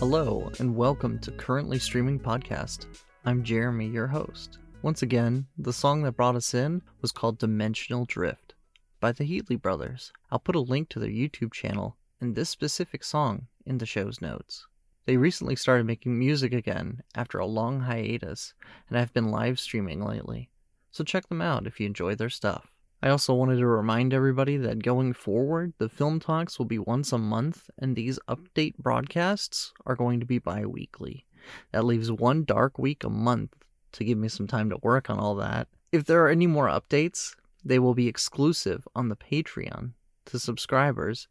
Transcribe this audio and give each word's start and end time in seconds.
Hello, 0.00 0.50
and 0.58 0.74
welcome 0.74 1.18
to 1.18 1.30
Currently 1.30 1.78
Streaming 1.78 2.18
Podcast. 2.18 2.86
I'm 3.26 3.44
Jeremy, 3.44 3.86
your 3.86 4.06
host. 4.06 4.56
Once 4.80 5.02
again, 5.02 5.46
the 5.58 5.74
song 5.74 6.04
that 6.04 6.12
brought 6.12 6.36
us 6.36 6.54
in 6.54 6.80
was 7.02 7.12
called 7.12 7.36
Dimensional 7.36 8.06
Drift 8.06 8.54
by 8.98 9.12
the 9.12 9.24
Heatley 9.24 9.60
Brothers. 9.60 10.10
I'll 10.30 10.38
put 10.38 10.56
a 10.56 10.60
link 10.60 10.88
to 10.88 11.00
their 11.00 11.10
YouTube 11.10 11.52
channel 11.52 11.98
and 12.18 12.34
this 12.34 12.48
specific 12.48 13.04
song 13.04 13.48
in 13.66 13.76
the 13.76 13.84
show's 13.84 14.22
notes. 14.22 14.66
They 15.04 15.18
recently 15.18 15.54
started 15.54 15.84
making 15.84 16.18
music 16.18 16.54
again 16.54 17.02
after 17.14 17.36
a 17.38 17.44
long 17.44 17.80
hiatus, 17.80 18.54
and 18.88 18.96
I've 18.96 19.12
been 19.12 19.30
live 19.30 19.60
streaming 19.60 20.02
lately, 20.02 20.48
so 20.90 21.04
check 21.04 21.28
them 21.28 21.42
out 21.42 21.66
if 21.66 21.78
you 21.78 21.84
enjoy 21.84 22.14
their 22.14 22.30
stuff. 22.30 22.69
I 23.02 23.08
also 23.08 23.32
wanted 23.32 23.56
to 23.56 23.66
remind 23.66 24.12
everybody 24.12 24.58
that 24.58 24.82
going 24.82 25.14
forward, 25.14 25.72
the 25.78 25.88
film 25.88 26.20
talks 26.20 26.58
will 26.58 26.66
be 26.66 26.78
once 26.78 27.12
a 27.12 27.18
month, 27.18 27.70
and 27.78 27.96
these 27.96 28.18
update 28.28 28.76
broadcasts 28.76 29.72
are 29.86 29.96
going 29.96 30.20
to 30.20 30.26
be 30.26 30.38
bi 30.38 30.66
weekly. 30.66 31.24
That 31.72 31.86
leaves 31.86 32.12
one 32.12 32.44
dark 32.44 32.78
week 32.78 33.02
a 33.02 33.08
month 33.08 33.54
to 33.92 34.04
give 34.04 34.18
me 34.18 34.28
some 34.28 34.46
time 34.46 34.68
to 34.68 34.78
work 34.82 35.08
on 35.08 35.18
all 35.18 35.34
that. 35.36 35.68
If 35.92 36.04
there 36.04 36.22
are 36.24 36.28
any 36.28 36.46
more 36.46 36.66
updates, 36.66 37.34
they 37.64 37.78
will 37.78 37.94
be 37.94 38.06
exclusive 38.06 38.86
on 38.94 39.08
the 39.08 39.16
Patreon 39.16 39.92
to 40.26 40.38
subscribers, 40.38 41.26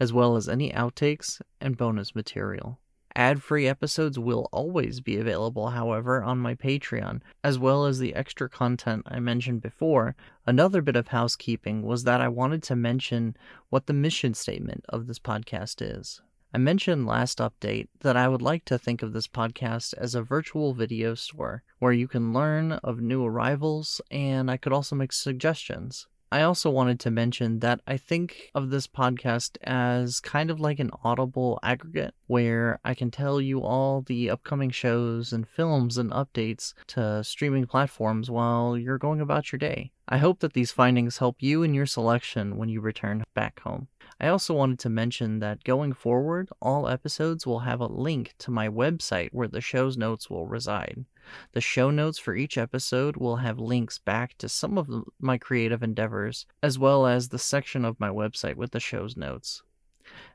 as 0.00 0.12
well 0.14 0.36
as 0.36 0.48
any 0.48 0.72
outtakes 0.72 1.42
and 1.60 1.76
bonus 1.76 2.14
material. 2.14 2.80
Ad 3.20 3.42
free 3.42 3.68
episodes 3.68 4.18
will 4.18 4.48
always 4.50 5.02
be 5.02 5.18
available, 5.18 5.68
however, 5.68 6.22
on 6.22 6.38
my 6.38 6.54
Patreon, 6.54 7.20
as 7.44 7.58
well 7.58 7.84
as 7.84 7.98
the 7.98 8.14
extra 8.14 8.48
content 8.48 9.02
I 9.04 9.20
mentioned 9.20 9.60
before. 9.60 10.16
Another 10.46 10.80
bit 10.80 10.96
of 10.96 11.08
housekeeping 11.08 11.82
was 11.82 12.04
that 12.04 12.22
I 12.22 12.28
wanted 12.28 12.62
to 12.62 12.76
mention 12.76 13.36
what 13.68 13.84
the 13.84 13.92
mission 13.92 14.32
statement 14.32 14.86
of 14.88 15.06
this 15.06 15.18
podcast 15.18 15.82
is. 15.82 16.22
I 16.54 16.56
mentioned 16.56 17.06
last 17.06 17.36
update 17.40 17.88
that 18.00 18.16
I 18.16 18.26
would 18.26 18.40
like 18.40 18.64
to 18.64 18.78
think 18.78 19.02
of 19.02 19.12
this 19.12 19.28
podcast 19.28 19.92
as 19.98 20.14
a 20.14 20.22
virtual 20.22 20.72
video 20.72 21.14
store 21.14 21.62
where 21.78 21.92
you 21.92 22.08
can 22.08 22.32
learn 22.32 22.72
of 22.72 23.02
new 23.02 23.22
arrivals 23.22 24.00
and 24.10 24.50
I 24.50 24.56
could 24.56 24.72
also 24.72 24.96
make 24.96 25.12
suggestions. 25.12 26.06
I 26.32 26.42
also 26.42 26.70
wanted 26.70 27.00
to 27.00 27.10
mention 27.10 27.58
that 27.58 27.80
I 27.88 27.96
think 27.96 28.52
of 28.54 28.70
this 28.70 28.86
podcast 28.86 29.56
as 29.64 30.20
kind 30.20 30.48
of 30.48 30.60
like 30.60 30.78
an 30.78 30.92
audible 31.02 31.58
aggregate 31.60 32.14
where 32.28 32.78
I 32.84 32.94
can 32.94 33.10
tell 33.10 33.40
you 33.40 33.62
all 33.62 34.02
the 34.02 34.30
upcoming 34.30 34.70
shows 34.70 35.32
and 35.32 35.48
films 35.48 35.98
and 35.98 36.12
updates 36.12 36.72
to 36.88 37.24
streaming 37.24 37.66
platforms 37.66 38.30
while 38.30 38.78
you're 38.78 38.96
going 38.96 39.20
about 39.20 39.50
your 39.50 39.58
day. 39.58 39.90
I 40.06 40.18
hope 40.18 40.38
that 40.40 40.52
these 40.52 40.70
findings 40.70 41.18
help 41.18 41.36
you 41.40 41.64
in 41.64 41.74
your 41.74 41.86
selection 41.86 42.56
when 42.56 42.68
you 42.68 42.80
return 42.80 43.24
back 43.34 43.60
home. 43.60 43.88
I 44.22 44.28
also 44.28 44.52
wanted 44.52 44.78
to 44.80 44.90
mention 44.90 45.38
that 45.38 45.64
going 45.64 45.94
forward, 45.94 46.50
all 46.60 46.86
episodes 46.86 47.46
will 47.46 47.60
have 47.60 47.80
a 47.80 47.86
link 47.86 48.34
to 48.40 48.50
my 48.50 48.68
website 48.68 49.30
where 49.32 49.48
the 49.48 49.62
show's 49.62 49.96
notes 49.96 50.28
will 50.28 50.46
reside. 50.46 51.06
The 51.52 51.62
show 51.62 51.90
notes 51.90 52.18
for 52.18 52.34
each 52.34 52.58
episode 52.58 53.16
will 53.16 53.36
have 53.36 53.58
links 53.58 53.96
back 53.96 54.36
to 54.38 54.48
some 54.48 54.76
of 54.76 54.90
my 55.18 55.38
creative 55.38 55.82
endeavors, 55.82 56.44
as 56.62 56.78
well 56.78 57.06
as 57.06 57.30
the 57.30 57.38
section 57.38 57.84
of 57.84 57.98
my 57.98 58.10
website 58.10 58.56
with 58.56 58.72
the 58.72 58.80
show's 58.80 59.16
notes. 59.16 59.62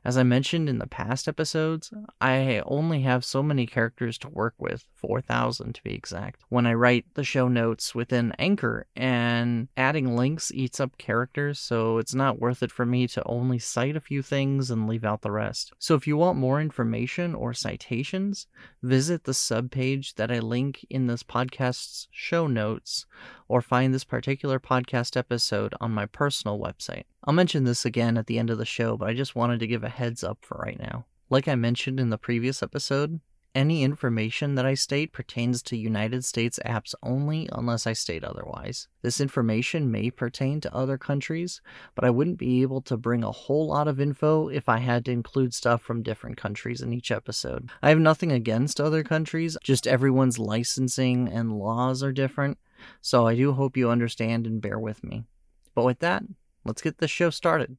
As 0.04 0.16
I 0.16 0.22
mentioned 0.22 0.68
in 0.68 0.78
the 0.78 0.86
past 0.86 1.26
episodes, 1.26 1.92
I 2.20 2.62
only 2.66 3.02
have 3.02 3.24
so 3.24 3.42
many 3.42 3.66
characters 3.66 4.18
to 4.18 4.28
work 4.28 4.54
with, 4.58 4.84
4,000 4.94 5.74
to 5.74 5.82
be 5.82 5.94
exact. 5.94 6.42
When 6.48 6.66
I 6.66 6.74
write 6.74 7.06
the 7.14 7.24
show 7.24 7.48
notes 7.48 7.94
within 7.94 8.32
Anchor, 8.38 8.86
and 8.94 9.68
adding 9.76 10.16
links 10.16 10.52
eats 10.52 10.78
up 10.78 10.96
characters, 10.96 11.58
so 11.58 11.98
it's 11.98 12.14
not 12.14 12.40
worth 12.40 12.62
it 12.62 12.70
for 12.70 12.86
me 12.86 13.08
to 13.08 13.22
only 13.26 13.58
cite 13.58 13.96
a 13.96 14.00
few 14.00 14.22
things 14.22 14.70
and 14.70 14.88
leave 14.88 15.04
out 15.04 15.22
the 15.22 15.32
rest. 15.32 15.72
So 15.78 15.94
if 15.94 16.06
you 16.06 16.16
want 16.16 16.38
more 16.38 16.60
information 16.60 17.34
or 17.34 17.52
citations, 17.52 18.46
visit 18.82 19.24
the 19.24 19.32
subpage 19.32 20.14
that 20.14 20.30
I 20.30 20.38
link 20.38 20.86
in 20.88 21.06
this 21.06 21.22
podcast's 21.22 22.08
show 22.12 22.46
notes 22.46 23.06
or 23.48 23.60
find 23.60 23.94
this 23.94 24.04
particular 24.04 24.58
podcast 24.58 25.16
episode 25.16 25.74
on 25.80 25.92
my 25.92 26.06
personal 26.06 26.58
website. 26.58 27.04
I'll 27.24 27.34
mention 27.34 27.64
this 27.64 27.84
again 27.84 28.16
at 28.16 28.26
the 28.26 28.38
end 28.38 28.50
of 28.50 28.58
the 28.58 28.64
show, 28.64 28.96
but 28.96 29.08
I 29.08 29.14
just 29.14 29.36
wanted 29.36 29.60
to 29.60 29.66
give 29.66 29.84
a 29.84 29.88
heads 29.88 30.24
up 30.24 30.38
for 30.42 30.58
right 30.58 30.78
now. 30.78 31.06
Like 31.28 31.48
I 31.48 31.54
mentioned 31.54 31.98
in 31.98 32.10
the 32.10 32.18
previous 32.18 32.62
episode, 32.62 33.20
any 33.56 33.82
information 33.82 34.54
that 34.54 34.66
I 34.66 34.74
state 34.74 35.14
pertains 35.14 35.62
to 35.62 35.78
United 35.78 36.26
States 36.26 36.60
apps 36.66 36.94
only 37.02 37.48
unless 37.50 37.86
I 37.86 37.94
state 37.94 38.22
otherwise. 38.22 38.86
This 39.00 39.18
information 39.18 39.90
may 39.90 40.10
pertain 40.10 40.60
to 40.60 40.74
other 40.74 40.98
countries, 40.98 41.62
but 41.94 42.04
I 42.04 42.10
wouldn't 42.10 42.36
be 42.36 42.60
able 42.60 42.82
to 42.82 42.98
bring 42.98 43.24
a 43.24 43.32
whole 43.32 43.68
lot 43.68 43.88
of 43.88 43.98
info 43.98 44.48
if 44.48 44.68
I 44.68 44.78
had 44.78 45.06
to 45.06 45.12
include 45.12 45.54
stuff 45.54 45.80
from 45.80 46.02
different 46.02 46.36
countries 46.36 46.82
in 46.82 46.92
each 46.92 47.10
episode. 47.10 47.70
I 47.82 47.88
have 47.88 47.98
nothing 47.98 48.30
against 48.30 48.78
other 48.78 49.02
countries, 49.02 49.56
just 49.64 49.86
everyone's 49.86 50.38
licensing 50.38 51.26
and 51.26 51.58
laws 51.58 52.02
are 52.02 52.12
different, 52.12 52.58
so 53.00 53.26
I 53.26 53.34
do 53.34 53.52
hope 53.52 53.76
you 53.76 53.90
understand 53.90 54.46
and 54.46 54.60
bear 54.60 54.78
with 54.78 55.04
me. 55.04 55.24
But 55.74 55.84
with 55.84 55.98
that, 56.00 56.22
let's 56.64 56.82
get 56.82 56.98
this 56.98 57.10
show 57.10 57.30
started. 57.30 57.76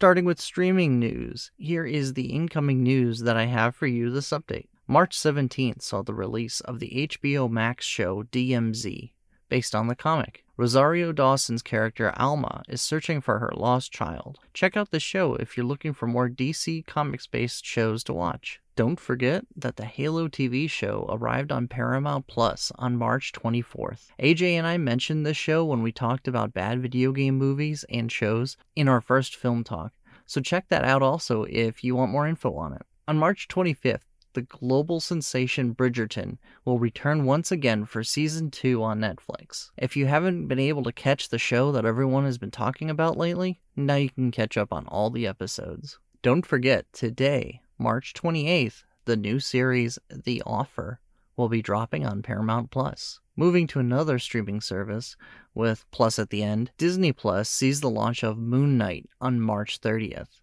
Starting 0.00 0.24
with 0.24 0.40
streaming 0.40 1.00
news, 1.00 1.50
here 1.56 1.84
is 1.84 2.14
the 2.14 2.26
incoming 2.26 2.84
news 2.84 3.20
that 3.20 3.36
I 3.36 3.46
have 3.46 3.74
for 3.74 3.88
you 3.88 4.10
this 4.10 4.30
update. 4.30 4.68
March 4.86 5.18
17th 5.18 5.82
saw 5.82 6.02
the 6.02 6.14
release 6.14 6.60
of 6.60 6.78
the 6.78 7.08
HBO 7.08 7.50
Max 7.50 7.84
show 7.84 8.22
DMZ, 8.22 9.10
based 9.48 9.74
on 9.74 9.88
the 9.88 9.96
comic. 9.96 10.44
Rosario 10.56 11.12
Dawson's 11.12 11.62
character 11.62 12.12
Alma 12.16 12.62
is 12.68 12.80
searching 12.80 13.20
for 13.20 13.38
her 13.38 13.50
lost 13.54 13.92
child. 13.92 14.38
Check 14.54 14.76
out 14.76 14.90
the 14.90 15.00
show 15.00 15.34
if 15.34 15.56
you're 15.56 15.66
looking 15.66 15.92
for 15.92 16.06
more 16.06 16.28
DC 16.28 16.86
comics 16.86 17.26
based 17.26 17.64
shows 17.64 18.02
to 18.04 18.12
watch. 18.12 18.60
Don't 18.78 19.00
forget 19.00 19.44
that 19.56 19.74
the 19.74 19.86
Halo 19.86 20.28
TV 20.28 20.70
show 20.70 21.04
arrived 21.10 21.50
on 21.50 21.66
Paramount 21.66 22.28
Plus 22.28 22.70
on 22.76 22.96
March 22.96 23.32
24th. 23.32 24.06
AJ 24.22 24.52
and 24.52 24.68
I 24.68 24.78
mentioned 24.78 25.26
this 25.26 25.36
show 25.36 25.64
when 25.64 25.82
we 25.82 25.90
talked 25.90 26.28
about 26.28 26.54
bad 26.54 26.80
video 26.80 27.10
game 27.10 27.34
movies 27.34 27.84
and 27.90 28.12
shows 28.12 28.56
in 28.76 28.86
our 28.86 29.00
first 29.00 29.34
film 29.34 29.64
talk, 29.64 29.90
so 30.26 30.40
check 30.40 30.68
that 30.68 30.84
out 30.84 31.02
also 31.02 31.42
if 31.48 31.82
you 31.82 31.96
want 31.96 32.12
more 32.12 32.28
info 32.28 32.54
on 32.54 32.72
it. 32.72 32.82
On 33.08 33.18
March 33.18 33.48
25th, 33.48 34.02
the 34.34 34.42
global 34.42 35.00
sensation 35.00 35.74
Bridgerton 35.74 36.38
will 36.64 36.78
return 36.78 37.24
once 37.24 37.50
again 37.50 37.84
for 37.84 38.04
season 38.04 38.48
2 38.48 38.80
on 38.80 39.00
Netflix. 39.00 39.70
If 39.76 39.96
you 39.96 40.06
haven't 40.06 40.46
been 40.46 40.60
able 40.60 40.84
to 40.84 40.92
catch 40.92 41.30
the 41.30 41.38
show 41.38 41.72
that 41.72 41.84
everyone 41.84 42.26
has 42.26 42.38
been 42.38 42.52
talking 42.52 42.90
about 42.90 43.16
lately, 43.16 43.58
now 43.74 43.96
you 43.96 44.10
can 44.10 44.30
catch 44.30 44.56
up 44.56 44.72
on 44.72 44.86
all 44.86 45.10
the 45.10 45.26
episodes. 45.26 45.98
Don't 46.22 46.46
forget, 46.46 46.86
today, 46.92 47.60
March 47.78 48.12
28th, 48.14 48.82
the 49.04 49.16
new 49.16 49.38
series 49.38 50.00
The 50.10 50.42
Offer 50.44 50.98
will 51.36 51.48
be 51.48 51.62
dropping 51.62 52.04
on 52.04 52.22
Paramount 52.22 52.72
Plus. 52.72 53.20
Moving 53.36 53.68
to 53.68 53.78
another 53.78 54.18
streaming 54.18 54.60
service 54.60 55.16
with 55.54 55.84
plus 55.92 56.18
at 56.18 56.30
the 56.30 56.42
end, 56.42 56.72
Disney 56.76 57.12
Plus 57.12 57.48
sees 57.48 57.80
the 57.80 57.88
launch 57.88 58.24
of 58.24 58.36
Moon 58.36 58.76
Knight 58.76 59.08
on 59.20 59.40
March 59.40 59.80
30th. 59.80 60.40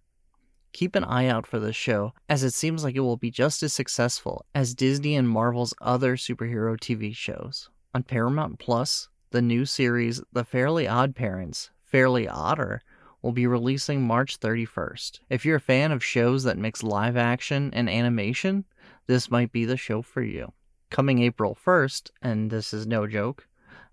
Keep 0.71 0.95
an 0.95 1.03
eye 1.03 1.27
out 1.27 1.45
for 1.45 1.59
this 1.59 1.75
show, 1.75 2.13
as 2.29 2.41
it 2.41 2.51
seems 2.51 2.85
like 2.85 2.95
it 2.95 3.01
will 3.01 3.17
be 3.17 3.31
just 3.31 3.61
as 3.63 3.73
successful 3.73 4.45
as 4.55 4.73
Disney 4.73 5.15
and 5.15 5.27
Marvel's 5.27 5.73
other 5.81 6.15
superhero 6.15 6.77
TV 6.79 7.13
shows. 7.13 7.69
On 7.93 8.01
Paramount 8.01 8.59
Plus, 8.59 9.09
the 9.31 9.41
new 9.41 9.65
series 9.65 10.21
The 10.31 10.45
Fairly 10.45 10.87
Odd 10.87 11.15
Parents, 11.15 11.69
Fairly 11.83 12.29
Odder, 12.29 12.81
will 13.25 13.31
be 13.31 13.47
releasing 13.47 14.03
March 14.03 14.39
31st. 14.39 15.19
If 15.31 15.45
you're 15.45 15.55
a 15.55 15.59
fan 15.59 15.91
of 15.91 16.05
shows 16.05 16.43
that 16.43 16.59
mix 16.59 16.83
live 16.83 17.17
action 17.17 17.71
and 17.73 17.89
animation, 17.89 18.65
this 19.07 19.31
might 19.31 19.51
be 19.51 19.65
the 19.65 19.77
show 19.77 20.03
for 20.03 20.21
you. 20.21 20.53
Coming 20.91 21.23
April 21.23 21.57
1st, 21.65 22.11
and 22.21 22.51
this 22.51 22.71
is 22.71 22.85
no 22.85 23.07
joke, 23.07 23.47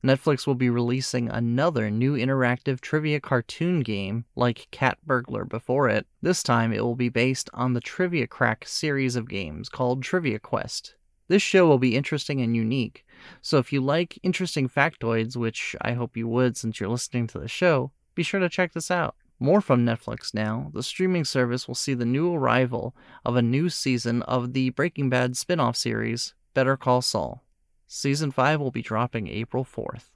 Netflix 0.05 0.47
will 0.47 0.55
be 0.55 0.69
releasing 0.69 1.31
another 1.31 1.91
new 1.91 2.15
interactive 2.15 2.83
trivia 2.83 3.21
cartoon 3.21 3.81
game 3.81 4.27
like 4.37 4.69
Cat 4.71 4.99
Burglar 5.07 5.47
before 5.47 5.89
it. 5.89 6.07
This 6.21 6.43
time 6.43 6.71
it 6.71 6.85
will 6.85 6.95
be 6.95 7.09
based 7.09 7.49
on 7.55 7.73
the 7.73 7.81
Trivia 7.81 8.27
Crack 8.27 8.67
series 8.69 9.17
of 9.17 9.31
games 9.31 9.71
called 9.71 10.03
Trivia 10.03 10.41
Quest. 10.41 10.95
This 11.29 11.41
show 11.41 11.67
will 11.67 11.79
be 11.79 11.97
interesting 11.97 12.43
and 12.43 12.55
unique, 12.55 13.07
so 13.41 13.57
if 13.57 13.73
you 13.73 13.81
like 13.81 14.19
interesting 14.23 14.69
factoids, 14.69 15.37
which 15.37 15.75
I 15.81 15.93
hope 15.93 16.19
you 16.19 16.29
would 16.29 16.59
since 16.59 16.79
you're 16.79 16.91
listening 16.91 17.29
to 17.29 17.39
the 17.39 17.49
show, 17.49 17.93
be 18.15 18.23
sure 18.23 18.41
to 18.41 18.51
check 18.51 18.75
this 18.75 18.91
out. 18.91 19.15
More 19.43 19.61
from 19.61 19.85
Netflix 19.85 20.33
now. 20.33 20.71
The 20.73 20.85
streaming 20.85 21.25
service 21.25 21.67
will 21.67 21.75
see 21.75 21.95
the 21.95 22.05
new 22.05 22.33
arrival 22.33 22.95
of 23.25 23.35
a 23.35 23.43
new 23.43 23.69
season 23.71 24.23
of 24.23 24.53
the 24.53 24.71
Breaking 24.71 25.11
Bad 25.11 25.37
spin 25.37 25.59
off 25.59 25.77
series, 25.77 26.35
Better 26.55 26.77
Call 26.77 27.03
Saul. 27.03 27.43
Season 27.89 28.31
5 28.31 28.61
will 28.61 28.71
be 28.71 28.83
dropping 28.83 29.27
April 29.27 29.65
4th. 29.65 30.11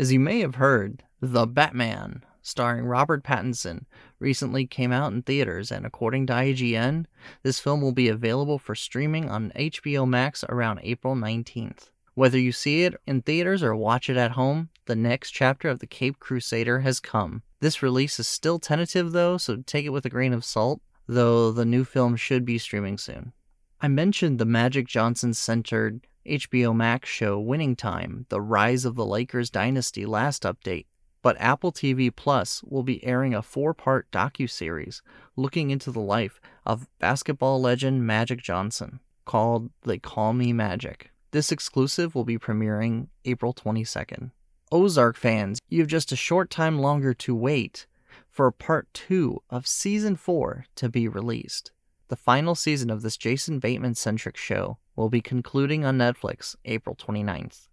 As 0.00 0.12
you 0.12 0.18
may 0.18 0.40
have 0.40 0.56
heard, 0.56 1.04
The 1.20 1.46
Batman, 1.46 2.24
starring 2.42 2.84
Robert 2.84 3.22
Pattinson, 3.22 3.84
recently 4.18 4.66
came 4.66 4.90
out 4.90 5.12
in 5.12 5.22
theaters, 5.22 5.70
and 5.70 5.86
according 5.86 6.26
to 6.26 6.32
IGN, 6.32 7.06
this 7.44 7.60
film 7.60 7.82
will 7.82 7.92
be 7.92 8.08
available 8.08 8.58
for 8.58 8.74
streaming 8.74 9.30
on 9.30 9.52
HBO 9.54 10.08
Max 10.08 10.42
around 10.48 10.80
April 10.82 11.14
19th. 11.14 11.91
Whether 12.14 12.38
you 12.38 12.52
see 12.52 12.82
it 12.82 12.94
in 13.06 13.22
theaters 13.22 13.62
or 13.62 13.74
watch 13.74 14.10
it 14.10 14.18
at 14.18 14.32
home, 14.32 14.68
the 14.84 14.96
next 14.96 15.30
chapter 15.30 15.68
of 15.68 15.78
The 15.78 15.86
Cape 15.86 16.18
Crusader 16.18 16.80
has 16.80 17.00
come. 17.00 17.42
This 17.60 17.82
release 17.82 18.20
is 18.20 18.28
still 18.28 18.58
tentative 18.58 19.12
though, 19.12 19.38
so 19.38 19.56
take 19.56 19.86
it 19.86 19.90
with 19.90 20.04
a 20.04 20.10
grain 20.10 20.34
of 20.34 20.44
salt, 20.44 20.82
though 21.06 21.50
the 21.50 21.64
new 21.64 21.84
film 21.84 22.16
should 22.16 22.44
be 22.44 22.58
streaming 22.58 22.98
soon. 22.98 23.32
I 23.80 23.88
mentioned 23.88 24.38
the 24.38 24.44
Magic 24.44 24.86
Johnson 24.86 25.32
centered 25.32 26.06
HBO 26.26 26.74
Max 26.74 27.08
show 27.08 27.40
Winning 27.40 27.76
Time, 27.76 28.26
The 28.28 28.40
Rise 28.40 28.84
of 28.84 28.94
the 28.94 29.06
Lakers 29.06 29.48
Dynasty 29.48 30.04
last 30.04 30.42
update, 30.42 30.86
but 31.22 31.40
Apple 31.40 31.72
TV 31.72 32.14
Plus 32.14 32.62
will 32.64 32.82
be 32.82 33.02
airing 33.04 33.34
a 33.34 33.42
four-part 33.42 34.10
docu-series 34.10 35.02
looking 35.36 35.70
into 35.70 35.90
the 35.90 36.00
life 36.00 36.40
of 36.66 36.88
basketball 36.98 37.60
legend 37.60 38.06
Magic 38.06 38.42
Johnson 38.42 39.00
called 39.24 39.70
They 39.82 39.98
Call 39.98 40.32
Me 40.32 40.52
Magic. 40.52 41.11
This 41.32 41.50
exclusive 41.50 42.14
will 42.14 42.26
be 42.26 42.36
premiering 42.36 43.08
April 43.24 43.54
22nd. 43.54 44.32
Ozark 44.70 45.16
fans, 45.16 45.58
you 45.66 45.80
have 45.80 45.88
just 45.88 46.12
a 46.12 46.16
short 46.16 46.50
time 46.50 46.78
longer 46.78 47.14
to 47.14 47.34
wait 47.34 47.86
for 48.28 48.50
part 48.50 48.92
2 48.92 49.42
of 49.48 49.66
season 49.66 50.14
4 50.14 50.66
to 50.76 50.88
be 50.90 51.08
released. 51.08 51.72
The 52.08 52.16
final 52.16 52.54
season 52.54 52.90
of 52.90 53.00
this 53.00 53.16
Jason 53.16 53.60
Bateman 53.60 53.94
centric 53.94 54.36
show 54.36 54.76
will 54.94 55.08
be 55.08 55.22
concluding 55.22 55.86
on 55.86 55.96
Netflix 55.96 56.54
April 56.66 56.94
29th. 56.94 57.68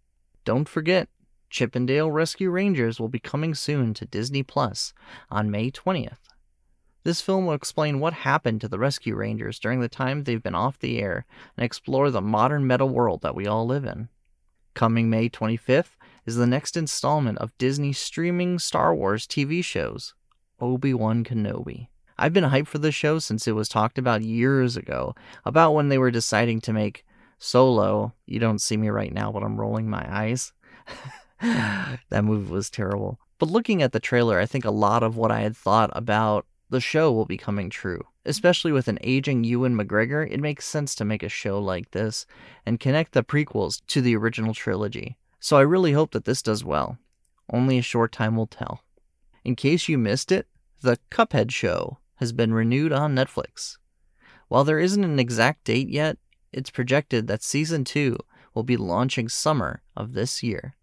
Don't 0.45 0.69
forget, 0.69 1.09
Chip 1.49 1.75
'n 1.75 1.85
Dale 1.85 2.09
Rescue 2.09 2.49
Rangers 2.49 2.97
will 2.97 3.09
be 3.09 3.19
coming 3.19 3.53
soon 3.53 3.93
to 3.95 4.05
Disney 4.05 4.41
Plus 4.41 4.93
on 5.29 5.51
May 5.51 5.69
20th. 5.69 6.28
This 7.03 7.21
film 7.21 7.45
will 7.45 7.53
explain 7.53 7.99
what 7.99 8.13
happened 8.13 8.61
to 8.61 8.67
the 8.67 8.79
Rescue 8.79 9.15
Rangers 9.15 9.59
during 9.59 9.79
the 9.79 9.87
time 9.87 10.23
they've 10.23 10.43
been 10.43 10.55
off 10.55 10.79
the 10.79 10.99
air 10.99 11.25
and 11.55 11.63
explore 11.63 12.11
the 12.11 12.21
modern 12.21 12.67
meta 12.67 12.85
world 12.85 13.21
that 13.21 13.35
we 13.35 13.47
all 13.47 13.65
live 13.65 13.85
in. 13.85 14.09
Coming 14.73 15.09
May 15.09 15.29
25th 15.29 15.95
is 16.25 16.35
the 16.35 16.47
next 16.47 16.75
installment 16.77 17.37
of 17.39 17.57
Disney's 17.57 17.97
streaming 17.97 18.59
Star 18.59 18.93
Wars 18.93 19.25
TV 19.25 19.63
shows, 19.63 20.13
Obi 20.59 20.93
Wan 20.93 21.23
Kenobi. 21.23 21.87
I've 22.17 22.33
been 22.33 22.43
hyped 22.43 22.67
for 22.67 22.79
this 22.79 22.95
show 22.95 23.19
since 23.19 23.47
it 23.47 23.53
was 23.53 23.69
talked 23.69 23.97
about 23.97 24.21
years 24.21 24.75
ago, 24.75 25.15
about 25.45 25.73
when 25.73 25.87
they 25.87 25.97
were 25.97 26.11
deciding 26.11 26.59
to 26.61 26.73
make 26.73 27.05
Solo. 27.37 28.13
You 28.25 28.39
don't 28.39 28.59
see 28.59 28.75
me 28.75 28.89
right 28.89 29.13
now, 29.13 29.31
but 29.31 29.41
I'm 29.41 29.59
rolling 29.59 29.89
my 29.89 30.05
eyes. 30.07 30.51
that 31.41 32.23
movie 32.25 32.51
was 32.51 32.69
terrible. 32.69 33.19
But 33.39 33.49
looking 33.49 33.81
at 33.81 33.93
the 33.93 34.01
trailer, 34.01 34.37
I 34.37 34.45
think 34.45 34.65
a 34.65 34.71
lot 34.71 35.01
of 35.01 35.15
what 35.15 35.31
I 35.31 35.39
had 35.41 35.55
thought 35.55 35.89
about 35.93 36.45
the 36.69 36.81
show 36.81 37.11
will 37.11 37.25
be 37.25 37.37
coming 37.37 37.69
true. 37.69 38.05
Especially 38.25 38.71
with 38.71 38.87
an 38.87 38.99
aging 39.01 39.43
Ewan 39.43 39.75
McGregor, 39.75 40.29
it 40.29 40.39
makes 40.39 40.65
sense 40.65 40.93
to 40.95 41.05
make 41.05 41.23
a 41.23 41.29
show 41.29 41.59
like 41.59 41.91
this 41.91 42.25
and 42.65 42.79
connect 42.79 43.13
the 43.13 43.23
prequels 43.23 43.81
to 43.87 44.01
the 44.01 44.15
original 44.15 44.53
trilogy. 44.53 45.17
So 45.39 45.57
I 45.57 45.61
really 45.61 45.93
hope 45.93 46.11
that 46.11 46.25
this 46.25 46.41
does 46.41 46.63
well. 46.63 46.97
Only 47.51 47.77
a 47.77 47.83
short 47.83 48.11
time 48.11 48.35
will 48.35 48.47
tell. 48.47 48.83
In 49.43 49.55
case 49.55 49.89
you 49.89 49.97
missed 49.97 50.31
it, 50.31 50.47
the 50.81 50.99
Cuphead 51.09 51.51
show 51.51 51.97
has 52.15 52.31
been 52.33 52.53
renewed 52.53 52.91
on 52.91 53.15
Netflix. 53.15 53.77
While 54.47 54.63
there 54.63 54.79
isn't 54.79 55.03
an 55.03 55.19
exact 55.19 55.63
date 55.63 55.89
yet, 55.89 56.17
it's 56.51 56.69
projected 56.69 57.27
that 57.27 57.43
season 57.43 57.83
2 57.83 58.17
will 58.53 58.63
be 58.63 58.77
launching 58.77 59.29
summer 59.29 59.81
of 59.95 60.13
this 60.13 60.43
year. 60.43 60.75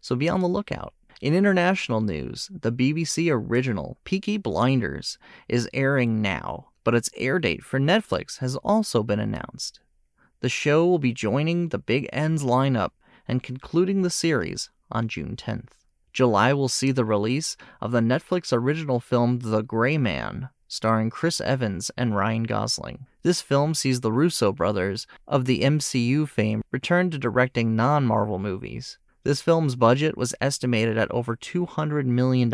So 0.00 0.14
be 0.14 0.28
on 0.28 0.40
the 0.40 0.48
lookout. 0.48 0.94
In 1.22 1.32
international 1.32 2.02
news, 2.02 2.50
the 2.52 2.70
BBC 2.70 3.32
original 3.32 3.96
Peaky 4.04 4.36
Blinders 4.36 5.16
is 5.48 5.68
airing 5.72 6.20
now, 6.20 6.68
but 6.84 6.94
its 6.94 7.08
air 7.16 7.38
date 7.38 7.64
for 7.64 7.80
Netflix 7.80 8.38
has 8.38 8.56
also 8.56 9.02
been 9.02 9.18
announced. 9.18 9.80
The 10.40 10.50
show 10.50 10.84
will 10.84 10.98
be 10.98 11.14
joining 11.14 11.70
the 11.70 11.78
Big 11.78 12.06
End's 12.12 12.44
lineup 12.44 12.90
and 13.26 13.42
concluding 13.42 14.02
the 14.02 14.10
series 14.10 14.68
on 14.92 15.08
June 15.08 15.36
10th. 15.36 15.70
July 16.12 16.52
will 16.52 16.68
see 16.68 16.92
the 16.92 17.04
release 17.04 17.56
of 17.80 17.92
the 17.92 18.00
Netflix 18.00 18.52
original 18.52 19.00
film 19.00 19.38
The 19.38 19.62
Gray 19.62 19.96
Man, 19.96 20.50
starring 20.68 21.08
Chris 21.08 21.40
Evans 21.40 21.90
and 21.96 22.14
Ryan 22.14 22.44
Gosling. 22.44 23.06
This 23.22 23.40
film 23.40 23.72
sees 23.72 24.00
the 24.00 24.12
Russo 24.12 24.52
brothers 24.52 25.06
of 25.26 25.46
the 25.46 25.60
MCU 25.62 26.28
fame 26.28 26.62
return 26.70 27.10
to 27.10 27.18
directing 27.18 27.74
non 27.74 28.04
Marvel 28.04 28.38
movies. 28.38 28.98
This 29.26 29.42
film's 29.42 29.74
budget 29.74 30.16
was 30.16 30.36
estimated 30.40 30.96
at 30.96 31.10
over 31.10 31.34
$200 31.34 32.04
million, 32.04 32.48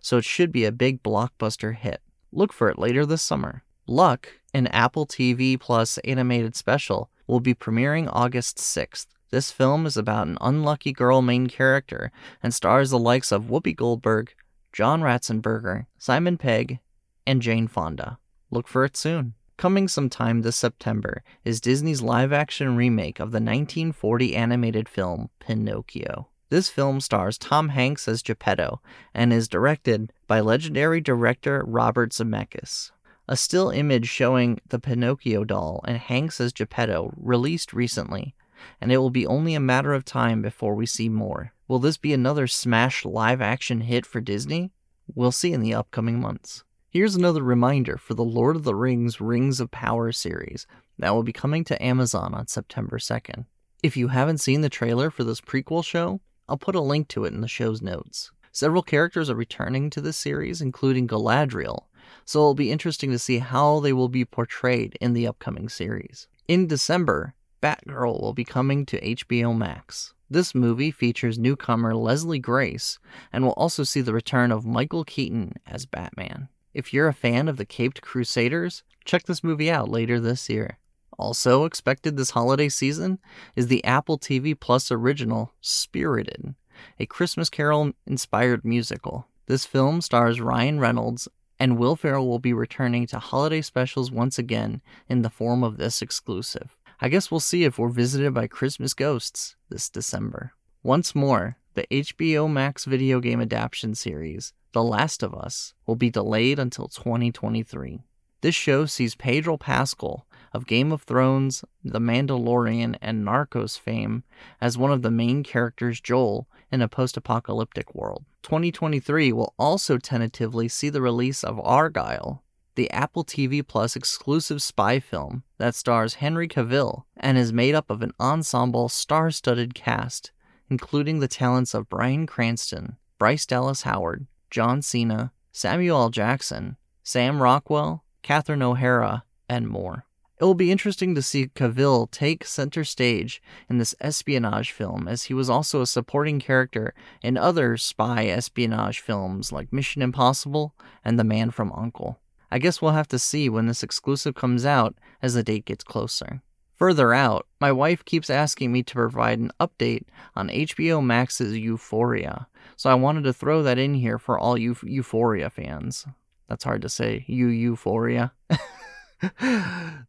so 0.00 0.18
it 0.18 0.24
should 0.24 0.52
be 0.52 0.64
a 0.64 0.70
big 0.70 1.02
blockbuster 1.02 1.74
hit. 1.74 2.00
Look 2.30 2.52
for 2.52 2.68
it 2.68 2.78
later 2.78 3.04
this 3.04 3.20
summer. 3.20 3.64
Luck, 3.84 4.28
an 4.54 4.68
Apple 4.68 5.08
TV 5.08 5.58
Plus 5.58 5.98
animated 6.04 6.54
special, 6.54 7.10
will 7.26 7.40
be 7.40 7.52
premiering 7.52 8.08
August 8.12 8.58
6th. 8.58 9.06
This 9.30 9.50
film 9.50 9.86
is 9.86 9.96
about 9.96 10.28
an 10.28 10.38
unlucky 10.40 10.92
girl 10.92 11.20
main 11.20 11.48
character 11.48 12.12
and 12.44 12.54
stars 12.54 12.90
the 12.90 12.98
likes 13.00 13.32
of 13.32 13.46
Whoopi 13.46 13.74
Goldberg, 13.74 14.32
John 14.72 15.00
Ratzenberger, 15.00 15.86
Simon 15.98 16.38
Pegg, 16.38 16.78
and 17.26 17.42
Jane 17.42 17.66
Fonda. 17.66 18.20
Look 18.52 18.68
for 18.68 18.84
it 18.84 18.96
soon. 18.96 19.34
Coming 19.58 19.88
sometime 19.88 20.42
this 20.42 20.54
September 20.54 21.24
is 21.44 21.60
Disney's 21.60 22.00
live 22.00 22.32
action 22.32 22.76
remake 22.76 23.18
of 23.18 23.32
the 23.32 23.40
1940 23.40 24.36
animated 24.36 24.88
film 24.88 25.30
Pinocchio. 25.40 26.28
This 26.48 26.68
film 26.68 27.00
stars 27.00 27.36
Tom 27.36 27.70
Hanks 27.70 28.06
as 28.06 28.22
Geppetto 28.22 28.80
and 29.12 29.32
is 29.32 29.48
directed 29.48 30.12
by 30.28 30.38
legendary 30.38 31.00
director 31.00 31.64
Robert 31.66 32.12
Zemeckis. 32.12 32.92
A 33.26 33.36
still 33.36 33.70
image 33.70 34.06
showing 34.06 34.60
the 34.68 34.78
Pinocchio 34.78 35.42
doll 35.42 35.80
and 35.88 35.98
Hanks 35.98 36.40
as 36.40 36.52
Geppetto 36.52 37.12
released 37.16 37.72
recently, 37.72 38.36
and 38.80 38.92
it 38.92 38.98
will 38.98 39.10
be 39.10 39.26
only 39.26 39.54
a 39.54 39.60
matter 39.60 39.92
of 39.92 40.04
time 40.04 40.40
before 40.40 40.76
we 40.76 40.86
see 40.86 41.08
more. 41.08 41.52
Will 41.66 41.80
this 41.80 41.96
be 41.96 42.12
another 42.12 42.46
smash 42.46 43.04
live 43.04 43.40
action 43.40 43.80
hit 43.80 44.06
for 44.06 44.20
Disney? 44.20 44.70
We'll 45.12 45.32
see 45.32 45.52
in 45.52 45.62
the 45.62 45.74
upcoming 45.74 46.20
months. 46.20 46.62
Here's 46.90 47.14
another 47.14 47.42
reminder 47.42 47.98
for 47.98 48.14
the 48.14 48.24
Lord 48.24 48.56
of 48.56 48.64
the 48.64 48.74
Rings 48.74 49.20
Rings 49.20 49.60
of 49.60 49.70
Power 49.70 50.10
series 50.10 50.66
that 50.98 51.14
will 51.14 51.22
be 51.22 51.34
coming 51.34 51.62
to 51.64 51.82
Amazon 51.84 52.32
on 52.32 52.46
September 52.46 52.96
2nd. 52.96 53.44
If 53.82 53.94
you 53.94 54.08
haven't 54.08 54.38
seen 54.38 54.62
the 54.62 54.70
trailer 54.70 55.10
for 55.10 55.22
this 55.22 55.42
prequel 55.42 55.84
show, 55.84 56.22
I'll 56.48 56.56
put 56.56 56.74
a 56.74 56.80
link 56.80 57.08
to 57.08 57.26
it 57.26 57.34
in 57.34 57.42
the 57.42 57.46
show's 57.46 57.82
notes. 57.82 58.30
Several 58.52 58.82
characters 58.82 59.28
are 59.28 59.34
returning 59.34 59.90
to 59.90 60.00
this 60.00 60.16
series, 60.16 60.62
including 60.62 61.06
Galadriel, 61.06 61.84
so 62.24 62.38
it'll 62.38 62.54
be 62.54 62.72
interesting 62.72 63.10
to 63.10 63.18
see 63.18 63.36
how 63.36 63.80
they 63.80 63.92
will 63.92 64.08
be 64.08 64.24
portrayed 64.24 64.96
in 64.98 65.12
the 65.12 65.26
upcoming 65.26 65.68
series. 65.68 66.26
In 66.48 66.66
December, 66.66 67.34
Batgirl 67.62 68.18
will 68.18 68.32
be 68.32 68.44
coming 68.44 68.86
to 68.86 69.14
HBO 69.14 69.54
Max. 69.54 70.14
This 70.30 70.54
movie 70.54 70.90
features 70.90 71.38
newcomer 71.38 71.94
Leslie 71.94 72.38
Grace 72.38 72.98
and 73.30 73.44
will 73.44 73.52
also 73.52 73.82
see 73.82 74.00
the 74.00 74.14
return 74.14 74.50
of 74.50 74.64
Michael 74.64 75.04
Keaton 75.04 75.52
as 75.66 75.84
Batman. 75.84 76.48
If 76.78 76.94
you're 76.94 77.08
a 77.08 77.12
fan 77.12 77.48
of 77.48 77.56
the 77.56 77.64
Caped 77.64 78.02
Crusaders, 78.02 78.84
check 79.04 79.24
this 79.24 79.42
movie 79.42 79.68
out 79.68 79.88
later 79.88 80.20
this 80.20 80.48
year. 80.48 80.78
Also 81.18 81.64
expected 81.64 82.16
this 82.16 82.30
holiday 82.30 82.68
season 82.68 83.18
is 83.56 83.66
the 83.66 83.84
Apple 83.84 84.16
TV 84.16 84.54
Plus 84.58 84.92
original 84.92 85.52
Spirited, 85.60 86.54
a 87.00 87.06
Christmas 87.06 87.50
Carol 87.50 87.94
inspired 88.06 88.64
musical. 88.64 89.26
This 89.46 89.64
film 89.66 90.00
stars 90.00 90.40
Ryan 90.40 90.78
Reynolds, 90.78 91.26
and 91.58 91.78
Will 91.78 91.96
Ferrell 91.96 92.28
will 92.28 92.38
be 92.38 92.52
returning 92.52 93.08
to 93.08 93.18
holiday 93.18 93.60
specials 93.60 94.12
once 94.12 94.38
again 94.38 94.80
in 95.08 95.22
the 95.22 95.30
form 95.30 95.64
of 95.64 95.78
this 95.78 96.00
exclusive. 96.00 96.76
I 97.00 97.08
guess 97.08 97.28
we'll 97.28 97.40
see 97.40 97.64
if 97.64 97.76
we're 97.76 97.88
visited 97.88 98.32
by 98.34 98.46
Christmas 98.46 98.94
ghosts 98.94 99.56
this 99.68 99.90
December. 99.90 100.52
Once 100.84 101.12
more, 101.12 101.56
the 101.78 102.02
HBO 102.02 102.50
Max 102.50 102.86
video 102.86 103.20
game 103.20 103.40
adaptation 103.40 103.94
series 103.94 104.52
the 104.72 104.82
Last 104.82 105.22
of 105.22 105.32
Us 105.32 105.74
will 105.86 105.94
be 105.94 106.10
delayed 106.10 106.58
until 106.58 106.88
2023. 106.88 108.00
This 108.40 108.56
show 108.56 108.84
sees 108.84 109.14
Pedro 109.14 109.56
Pascal 109.56 110.26
of 110.52 110.66
Game 110.66 110.90
of 110.90 111.02
Thrones, 111.02 111.64
The 111.84 112.00
Mandalorian, 112.00 112.96
and 113.00 113.24
Narcos 113.24 113.78
fame 113.78 114.24
as 114.60 114.76
one 114.76 114.90
of 114.90 115.02
the 115.02 115.12
main 115.12 115.44
characters, 115.44 116.00
Joel, 116.00 116.48
in 116.72 116.82
a 116.82 116.88
post 116.88 117.16
apocalyptic 117.16 117.94
world. 117.94 118.24
2023 118.42 119.32
will 119.32 119.54
also 119.56 119.98
tentatively 119.98 120.66
see 120.66 120.88
the 120.88 121.00
release 121.00 121.44
of 121.44 121.58
Argylle, 121.58 122.40
the 122.74 122.90
Apple 122.90 123.24
TV 123.24 123.64
Plus 123.64 123.94
exclusive 123.94 124.60
spy 124.62 124.98
film 124.98 125.44
that 125.58 125.76
stars 125.76 126.14
Henry 126.14 126.48
Cavill 126.48 127.04
and 127.16 127.38
is 127.38 127.52
made 127.52 127.76
up 127.76 127.88
of 127.88 128.02
an 128.02 128.10
ensemble 128.18 128.88
star 128.88 129.30
studded 129.30 129.76
cast, 129.76 130.32
including 130.70 131.18
the 131.18 131.28
talents 131.28 131.74
of 131.74 131.88
Bryan 131.88 132.26
Cranston, 132.26 132.96
Bryce 133.18 133.46
Dallas 133.46 133.82
Howard, 133.82 134.26
John 134.50 134.82
Cena, 134.82 135.32
Samuel 135.52 136.02
L. 136.02 136.10
Jackson, 136.10 136.76
Sam 137.02 137.42
Rockwell, 137.42 138.04
Catherine 138.22 138.62
O'Hara, 138.62 139.24
and 139.48 139.68
more. 139.68 140.04
It 140.40 140.44
will 140.44 140.54
be 140.54 140.70
interesting 140.70 141.16
to 141.16 141.22
see 141.22 141.48
Cavill 141.48 142.08
take 142.12 142.44
center 142.44 142.84
stage 142.84 143.42
in 143.68 143.78
this 143.78 143.94
espionage 144.00 144.70
film, 144.70 145.08
as 145.08 145.24
he 145.24 145.34
was 145.34 145.50
also 145.50 145.80
a 145.80 145.86
supporting 145.86 146.38
character 146.38 146.94
in 147.22 147.36
other 147.36 147.76
spy 147.76 148.26
espionage 148.26 149.00
films 149.00 149.50
like 149.50 149.72
Mission 149.72 150.00
Impossible 150.00 150.74
and 151.04 151.18
The 151.18 151.24
Man 151.24 151.50
from 151.50 151.72
Uncle. 151.72 152.20
I 152.52 152.60
guess 152.60 152.80
we'll 152.80 152.92
have 152.92 153.08
to 153.08 153.18
see 153.18 153.48
when 153.48 153.66
this 153.66 153.82
exclusive 153.82 154.36
comes 154.36 154.64
out 154.64 154.94
as 155.20 155.34
the 155.34 155.42
date 155.42 155.64
gets 155.64 155.82
closer. 155.82 156.40
Further 156.78 157.12
out, 157.12 157.46
my 157.60 157.72
wife 157.72 158.04
keeps 158.04 158.30
asking 158.30 158.70
me 158.70 158.84
to 158.84 158.94
provide 158.94 159.40
an 159.40 159.50
update 159.58 160.04
on 160.36 160.48
HBO 160.48 161.04
Max's 161.04 161.58
Euphoria, 161.58 162.46
so 162.76 162.88
I 162.88 162.94
wanted 162.94 163.24
to 163.24 163.32
throw 163.32 163.64
that 163.64 163.78
in 163.78 163.94
here 163.94 164.16
for 164.16 164.38
all 164.38 164.56
you 164.56 164.76
Euphoria 164.84 165.50
fans. 165.50 166.06
That's 166.48 166.62
hard 166.62 166.82
to 166.82 166.88
say. 166.88 167.24
You 167.26 167.48
Euphoria. 167.48 168.32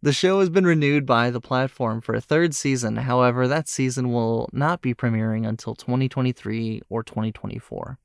the 0.01 0.11
show 0.13 0.39
has 0.39 0.51
been 0.51 0.67
renewed 0.67 1.07
by 1.07 1.31
the 1.31 1.41
platform 1.41 2.01
for 2.01 2.13
a 2.13 2.21
third 2.21 2.53
season. 2.53 2.97
However, 2.97 3.47
that 3.47 3.67
season 3.67 4.13
will 4.13 4.47
not 4.53 4.83
be 4.83 4.93
premiering 4.93 5.47
until 5.47 5.73
2023 5.73 6.83
or 6.87 7.01
2024. 7.01 7.97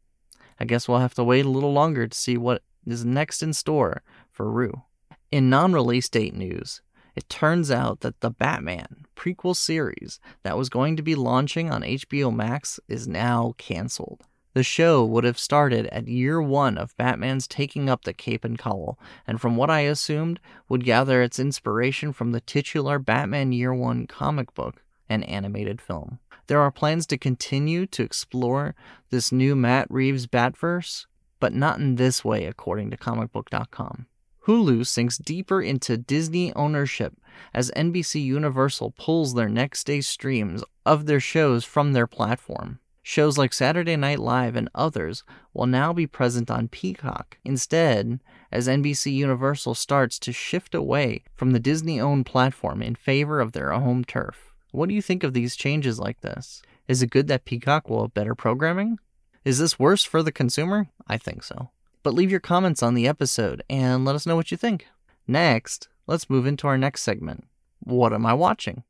I 0.59 0.65
guess 0.65 0.89
we'll 0.89 1.01
have 1.01 1.15
to 1.15 1.25
wait 1.25 1.45
a 1.45 1.51
little 1.51 1.75
longer 1.75 2.07
to 2.07 2.17
see 2.17 2.39
what 2.39 2.63
is 2.87 3.05
next 3.05 3.43
in 3.43 3.53
store 3.53 4.03
for 4.31 4.51
Rue. 4.51 4.83
In 5.31 5.51
non 5.51 5.75
release 5.75 6.09
date 6.09 6.35
news, 6.35 6.81
it 7.17 7.29
turns 7.29 7.71
out 7.71 8.01
that 8.01 8.21
the 8.21 8.31
Batman 8.31 9.07
prequel 9.17 9.57
series 9.57 10.21
that 10.43 10.59
was 10.59 10.69
going 10.69 10.97
to 10.97 11.03
be 11.03 11.15
launching 11.15 11.71
on 11.71 11.83
HBO 11.83 12.35
Max 12.35 12.81
is 12.89 13.07
now 13.07 13.55
canceled. 13.59 14.23
The 14.55 14.63
show 14.63 15.05
would 15.05 15.25
have 15.25 15.39
started 15.39 15.87
at 15.87 16.07
year 16.07 16.41
one 16.41 16.79
of 16.79 16.97
Batman's 16.97 17.49
taking 17.49 17.91
up 17.91 18.05
the 18.05 18.13
cape 18.13 18.45
and 18.45 18.57
cowl, 18.57 18.99
and 19.27 19.41
from 19.41 19.57
what 19.57 19.69
I 19.69 19.81
assumed, 19.81 20.39
would 20.69 20.85
gather 20.85 21.23
its 21.23 21.41
inspiration 21.41 22.13
from 22.13 22.31
the 22.31 22.41
titular 22.41 23.01
Batman 23.01 23.51
Year 23.51 23.75
One 23.75 24.07
comic 24.07 24.55
book 24.55 24.85
and 25.09 25.29
animated 25.29 25.81
film. 25.81 26.21
There 26.47 26.61
are 26.61 26.71
plans 26.71 27.07
to 27.09 27.19
continue 27.19 27.87
to 27.87 28.05
explore 28.05 28.77
this 29.11 29.33
new 29.33 29.57
Matt 29.57 29.89
Reeves 29.91 30.29
Batverse, 30.29 31.07
but 31.41 31.53
not 31.53 31.81
in 31.81 31.97
this 31.97 32.25
way, 32.25 32.45
according 32.45 32.91
to 32.91 32.97
comicbook.com. 32.97 34.07
Hulu 34.47 34.87
sinks 34.87 35.17
deeper 35.17 35.63
into 35.63 35.97
Disney 35.97 36.53
ownership 36.55 37.15
as 37.55 37.71
NBC 37.71 38.23
Universal 38.23 38.93
pulls 38.99 39.35
their 39.35 39.49
next 39.49 39.85
day 39.85 40.03
streams 40.03 40.63
of 40.85 41.07
their 41.07 41.21
shows 41.21 41.65
from 41.65 41.93
their 41.93 42.07
platform. 42.07 42.79
Shows 43.03 43.39
like 43.39 43.53
Saturday 43.53 43.97
Night 43.97 44.19
Live 44.19 44.57
and 44.57 44.69
others 44.75 45.25
will 45.53 45.67
now 45.67 45.93
be 45.93 46.07
present 46.07 46.51
on 46.51 46.69
Peacock 46.69 47.39
instead, 47.45 48.21
as 48.51 48.69
NBC 48.69 49.13
Universal 49.13 49.75
starts 49.75 50.19
to 50.21 50.33
shift 50.33 50.75
away 50.75 51.23
from 51.35 51.53
the 51.53 51.61
Disney 51.61 52.01
owned 52.01 52.27
platform 52.27 52.83
in 52.83 52.95
favor 52.95 53.41
of 53.41 53.53
their 53.53 53.71
home 53.73 54.05
turf. 54.05 54.55
What 54.73 54.89
do 54.89 54.95
you 54.95 55.03
think 55.03 55.23
of 55.23 55.33
these 55.35 55.57
changes 55.57 55.99
like 55.99 56.21
this? 56.21 56.63
Is 56.89 57.03
it 57.03 57.11
good 57.11 57.29
that 57.29 57.45
Peacock 57.45 57.89
will 57.89 58.03
have 58.03 58.15
better 58.15 58.35
programming? 58.35 58.99
Is 59.45 59.59
this 59.59 59.79
worse 59.79 60.05
for 60.05 60.23
the 60.23 60.33
consumer? 60.33 60.89
I 61.07 61.19
think 61.19 61.43
so. 61.43 61.71
But 62.05 62.13
leave 62.15 62.31
your 62.31 62.39
comments 62.39 62.83
on 62.83 62.93
the 62.93 63.09
episode 63.09 63.63
and 63.69 64.05
let 64.05 64.15
us 64.15 64.27
know 64.27 64.37
what 64.37 64.51
you 64.51 64.59
think. 64.59 64.87
Next, 65.27 65.89
let's 66.07 66.29
move 66.29 66.47
into 66.47 66.67
our 66.67 66.77
next 66.77 67.01
segment. 67.01 67.49
What 67.81 68.13
am 68.13 68.27
I 68.27 68.35
watching? 68.35 68.85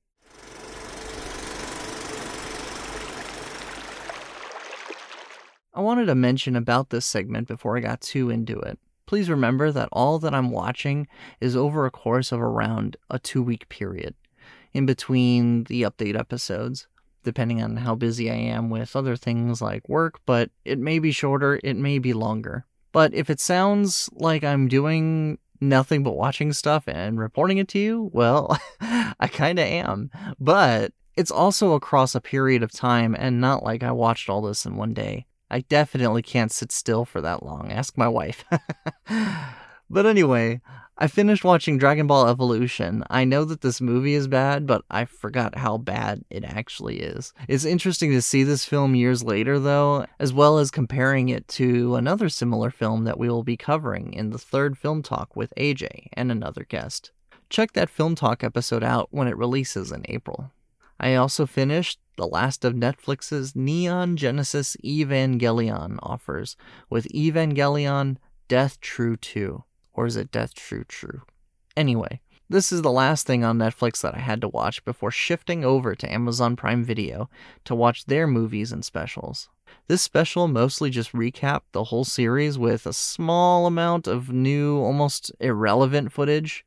I 5.73 5.81
wanted 5.81 6.07
to 6.07 6.17
mention 6.17 6.57
about 6.57 6.91
this 6.91 7.07
segment 7.07 7.47
before 7.47 7.77
I 7.77 7.81
got 7.81 8.01
too 8.01 8.31
into 8.31 8.59
it. 8.59 8.81
Please 9.07 9.31
remember 9.31 9.71
that 9.71 9.89
all 9.93 10.19
that 10.19 10.35
I'm 10.35 10.51
watching 10.51 11.07
is 11.41 11.55
over 11.55 11.87
a 11.87 11.93
course 11.93 12.33
of 12.33 12.41
around 12.41 12.97
a 13.11 13.21
two 13.21 13.45
week 13.45 13.69
period 13.69 14.17
in 14.73 14.87
between 14.87 15.65
the 15.65 15.83
update 15.83 16.19
episodes, 16.19 16.89
depending 17.23 17.63
on 17.63 17.77
how 17.77 17.95
busy 17.95 18.29
I 18.29 18.35
am 18.35 18.71
with 18.71 18.97
other 18.97 19.15
things 19.15 19.63
like 19.63 19.89
work, 19.89 20.19
but 20.27 20.51
it 20.65 20.81
may 20.81 20.99
be 20.99 21.13
shorter, 21.13 21.61
it 21.63 21.77
may 21.77 22.01
be 22.01 22.13
longer. 22.13 22.67
But 22.95 23.13
if 23.13 23.29
it 23.29 23.41
sounds 23.41 24.09
like 24.13 24.45
I'm 24.45 24.69
doing 24.69 25.39
nothing 25.61 26.05
but 26.05 26.13
watching 26.13 26.53
stuff 26.53 26.85
and 26.87 27.19
reporting 27.19 27.59
it 27.59 27.67
to 27.71 27.79
you, 27.81 28.09
well, 28.13 28.57
I 28.81 29.29
kind 29.33 29.59
of 29.59 29.67
am. 29.67 30.13
But 30.39 30.93
it's 31.17 31.33
also 31.33 31.73
across 31.73 32.15
a 32.15 32.21
period 32.21 32.63
of 32.63 32.71
time 32.71 33.17
and 33.19 33.41
not 33.41 33.65
like 33.65 33.83
I 33.83 33.91
watched 33.91 34.31
all 34.31 34.43
this 34.43 34.65
in 34.65 34.77
one 34.77 34.95
day. 34.95 35.27
I 35.51 35.63
definitely 35.63 36.23
can't 36.23 36.53
sit 36.53 36.71
still 36.71 37.05
for 37.05 37.21
that 37.21 37.43
long. 37.43 37.73
Ask 37.73 37.99
my 37.99 38.07
wife. 38.07 38.45
but 39.91 40.07
anyway, 40.07 40.61
I 40.97 41.09
finished 41.09 41.43
watching 41.43 41.77
Dragon 41.77 42.07
Ball 42.07 42.29
Evolution. 42.29 43.03
I 43.11 43.25
know 43.25 43.45
that 43.47 43.63
this 43.63 43.81
movie 43.81 44.15
is 44.15 44.29
bad, 44.29 44.65
but 44.65 44.85
I 44.89 45.07
forgot 45.07 45.59
how 45.59 45.77
bad 45.77 46.25
it 46.31 46.45
actually 46.45 47.01
is. 47.01 47.33
It's 47.49 47.65
interesting 47.65 48.13
to 48.13 48.23
see 48.23 48.45
this 48.45 48.65
film 48.65 48.95
years 48.95 49.25
later, 49.25 49.59
though, 49.59 50.07
as 50.21 50.33
well 50.33 50.59
as 50.59 50.71
comparing 50.71 51.31
it 51.31 51.49
to 51.49 51.97
another 51.97 52.29
similar 52.29 52.71
film 52.71 53.05
that 53.05 53.19
we 53.19 53.29
will 53.29 53.43
be 53.43 53.57
covering 53.57 54.13
in 54.13 54.31
the 54.31 54.39
third 54.39 54.79
film 54.79 55.03
talk 55.03 55.35
with 55.35 55.53
AJ 55.57 56.07
and 56.13 56.31
another 56.31 56.63
guest. 56.63 57.11
Check 57.51 57.73
that 57.73 57.91
film 57.91 58.15
talk 58.15 58.45
episode 58.45 58.85
out 58.85 59.09
when 59.11 59.27
it 59.27 59.37
releases 59.37 59.91
in 59.91 60.05
April. 60.09 60.53
I 61.01 61.17
also 61.17 61.45
finished 61.45 61.99
the 62.17 62.29
last 62.29 62.65
of 62.65 62.75
Netflix's 62.75 63.57
Neon 63.57 64.17
Genesis 64.17 64.77
Evangelion 64.85 65.99
offers 66.05 66.57
with 66.89 67.09
Evangelion 67.13 68.19
Death 68.47 68.81
True 68.81 69.17
2. 69.17 69.65
Or 69.95 70.07
is 70.07 70.17
it 70.17 70.31
Death 70.31 70.55
True 70.55 70.85
True? 70.85 71.23
Anyway, 71.77 72.21
this 72.49 72.71
is 72.71 72.83
the 72.83 72.91
last 72.93 73.27
thing 73.27 73.43
on 73.43 73.59
Netflix 73.59 74.03
that 74.03 74.15
I 74.15 74.19
had 74.19 74.41
to 74.43 74.49
watch 74.49 74.85
before 74.85 75.11
shifting 75.11 75.65
over 75.65 75.95
to 75.95 76.13
Amazon 76.13 76.57
Prime 76.57 76.85
Video 76.85 77.31
to 77.65 77.75
watch 77.75 78.05
their 78.05 78.27
movies 78.27 78.71
and 78.71 78.85
specials. 78.85 79.49
This 79.89 80.03
special 80.03 80.47
mostly 80.47 80.91
just 80.91 81.13
recapped 81.13 81.73
the 81.73 81.85
whole 81.85 82.05
series 82.05 82.59
with 82.59 82.87
a 82.87 82.93
small 82.93 83.67
amount 83.67 84.07
of 84.07 84.31
new, 84.31 84.79
almost 84.79 85.33
irrelevant 85.41 86.13
footage, 86.13 86.65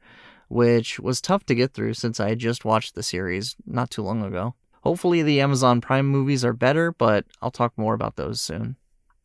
which 0.50 1.00
was 1.00 1.22
tough 1.22 1.46
to 1.46 1.56
get 1.56 1.74
through 1.74 1.94
since 1.94 2.20
I 2.20 2.30
had 2.30 2.40
just 2.40 2.66
watched 2.66 2.96
the 2.96 3.04
series 3.04 3.56
not 3.66 3.92
too 3.92 4.02
long 4.02 4.24
ago. 4.24 4.56
Hopefully, 4.82 5.22
the 5.22 5.42
Amazon 5.42 5.82
Prime 5.82 6.08
movies 6.08 6.46
are 6.46 6.54
better, 6.54 6.92
but 6.92 7.26
I'll 7.42 7.52
talk 7.52 7.78
more 7.78 7.94
about 7.94 8.16
those 8.16 8.40
soon. 8.40 8.78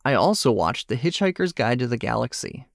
I 0.05 0.13
also 0.13 0.51
watched 0.51 0.89
The 0.89 0.97
Hitchhiker's 0.97 1.53
Guide 1.53 1.79
to 1.79 1.87
the 1.87 1.97
Galaxy. 1.97 2.67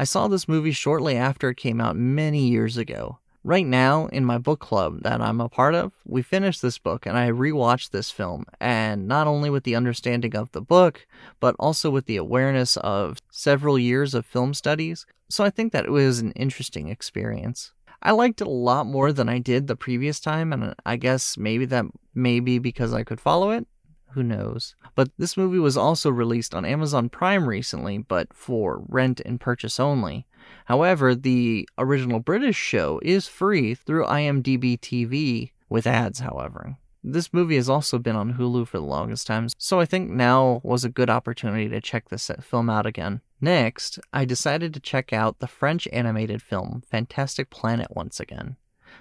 I 0.00 0.04
saw 0.04 0.28
this 0.28 0.46
movie 0.46 0.70
shortly 0.70 1.16
after 1.16 1.48
it 1.48 1.56
came 1.56 1.80
out 1.80 1.96
many 1.96 2.46
years 2.46 2.76
ago. 2.76 3.18
Right 3.42 3.66
now, 3.66 4.06
in 4.06 4.24
my 4.24 4.38
book 4.38 4.60
club 4.60 5.02
that 5.02 5.20
I'm 5.20 5.40
a 5.40 5.48
part 5.48 5.74
of, 5.74 5.92
we 6.04 6.22
finished 6.22 6.62
this 6.62 6.78
book 6.78 7.04
and 7.04 7.18
I 7.18 7.30
rewatched 7.30 7.90
this 7.90 8.12
film, 8.12 8.44
and 8.60 9.08
not 9.08 9.26
only 9.26 9.50
with 9.50 9.64
the 9.64 9.74
understanding 9.74 10.36
of 10.36 10.52
the 10.52 10.60
book, 10.60 11.04
but 11.40 11.56
also 11.58 11.90
with 11.90 12.06
the 12.06 12.16
awareness 12.16 12.76
of 12.76 13.18
several 13.32 13.76
years 13.76 14.14
of 14.14 14.24
film 14.24 14.54
studies, 14.54 15.04
so 15.28 15.42
I 15.42 15.50
think 15.50 15.72
that 15.72 15.84
it 15.84 15.90
was 15.90 16.20
an 16.20 16.30
interesting 16.32 16.88
experience. 16.88 17.72
I 18.00 18.12
liked 18.12 18.40
it 18.40 18.46
a 18.46 18.50
lot 18.50 18.86
more 18.86 19.12
than 19.12 19.28
I 19.28 19.40
did 19.40 19.66
the 19.66 19.74
previous 19.74 20.20
time, 20.20 20.52
and 20.52 20.76
I 20.86 20.94
guess 20.94 21.36
maybe 21.36 21.64
that 21.66 21.86
may 22.14 22.38
be 22.38 22.60
because 22.60 22.94
I 22.94 23.02
could 23.02 23.20
follow 23.20 23.50
it. 23.50 23.66
Who 24.12 24.22
knows? 24.22 24.74
But 24.94 25.10
this 25.18 25.36
movie 25.36 25.58
was 25.58 25.76
also 25.76 26.10
released 26.10 26.54
on 26.54 26.64
Amazon 26.64 27.08
Prime 27.08 27.48
recently, 27.48 27.98
but 27.98 28.32
for 28.32 28.82
rent 28.88 29.20
and 29.20 29.40
purchase 29.40 29.78
only. 29.78 30.26
However, 30.64 31.14
the 31.14 31.68
original 31.76 32.20
British 32.20 32.56
show 32.56 33.00
is 33.02 33.28
free 33.28 33.74
through 33.74 34.06
IMDb 34.06 34.78
TV 34.78 35.52
with 35.68 35.86
ads, 35.86 36.20
however. 36.20 36.78
This 37.04 37.32
movie 37.32 37.56
has 37.56 37.68
also 37.68 37.98
been 37.98 38.16
on 38.16 38.34
Hulu 38.34 38.66
for 38.66 38.78
the 38.78 38.84
longest 38.84 39.26
time, 39.26 39.48
so 39.56 39.78
I 39.78 39.84
think 39.84 40.10
now 40.10 40.60
was 40.64 40.84
a 40.84 40.90
good 40.90 41.08
opportunity 41.08 41.68
to 41.68 41.80
check 41.80 42.08
this 42.08 42.30
film 42.40 42.68
out 42.68 42.86
again. 42.86 43.20
Next, 43.40 44.00
I 44.12 44.24
decided 44.24 44.74
to 44.74 44.80
check 44.80 45.12
out 45.12 45.38
the 45.38 45.46
French 45.46 45.86
animated 45.92 46.42
film 46.42 46.82
Fantastic 46.90 47.50
Planet 47.50 47.88
once 47.94 48.18
again. 48.18 48.56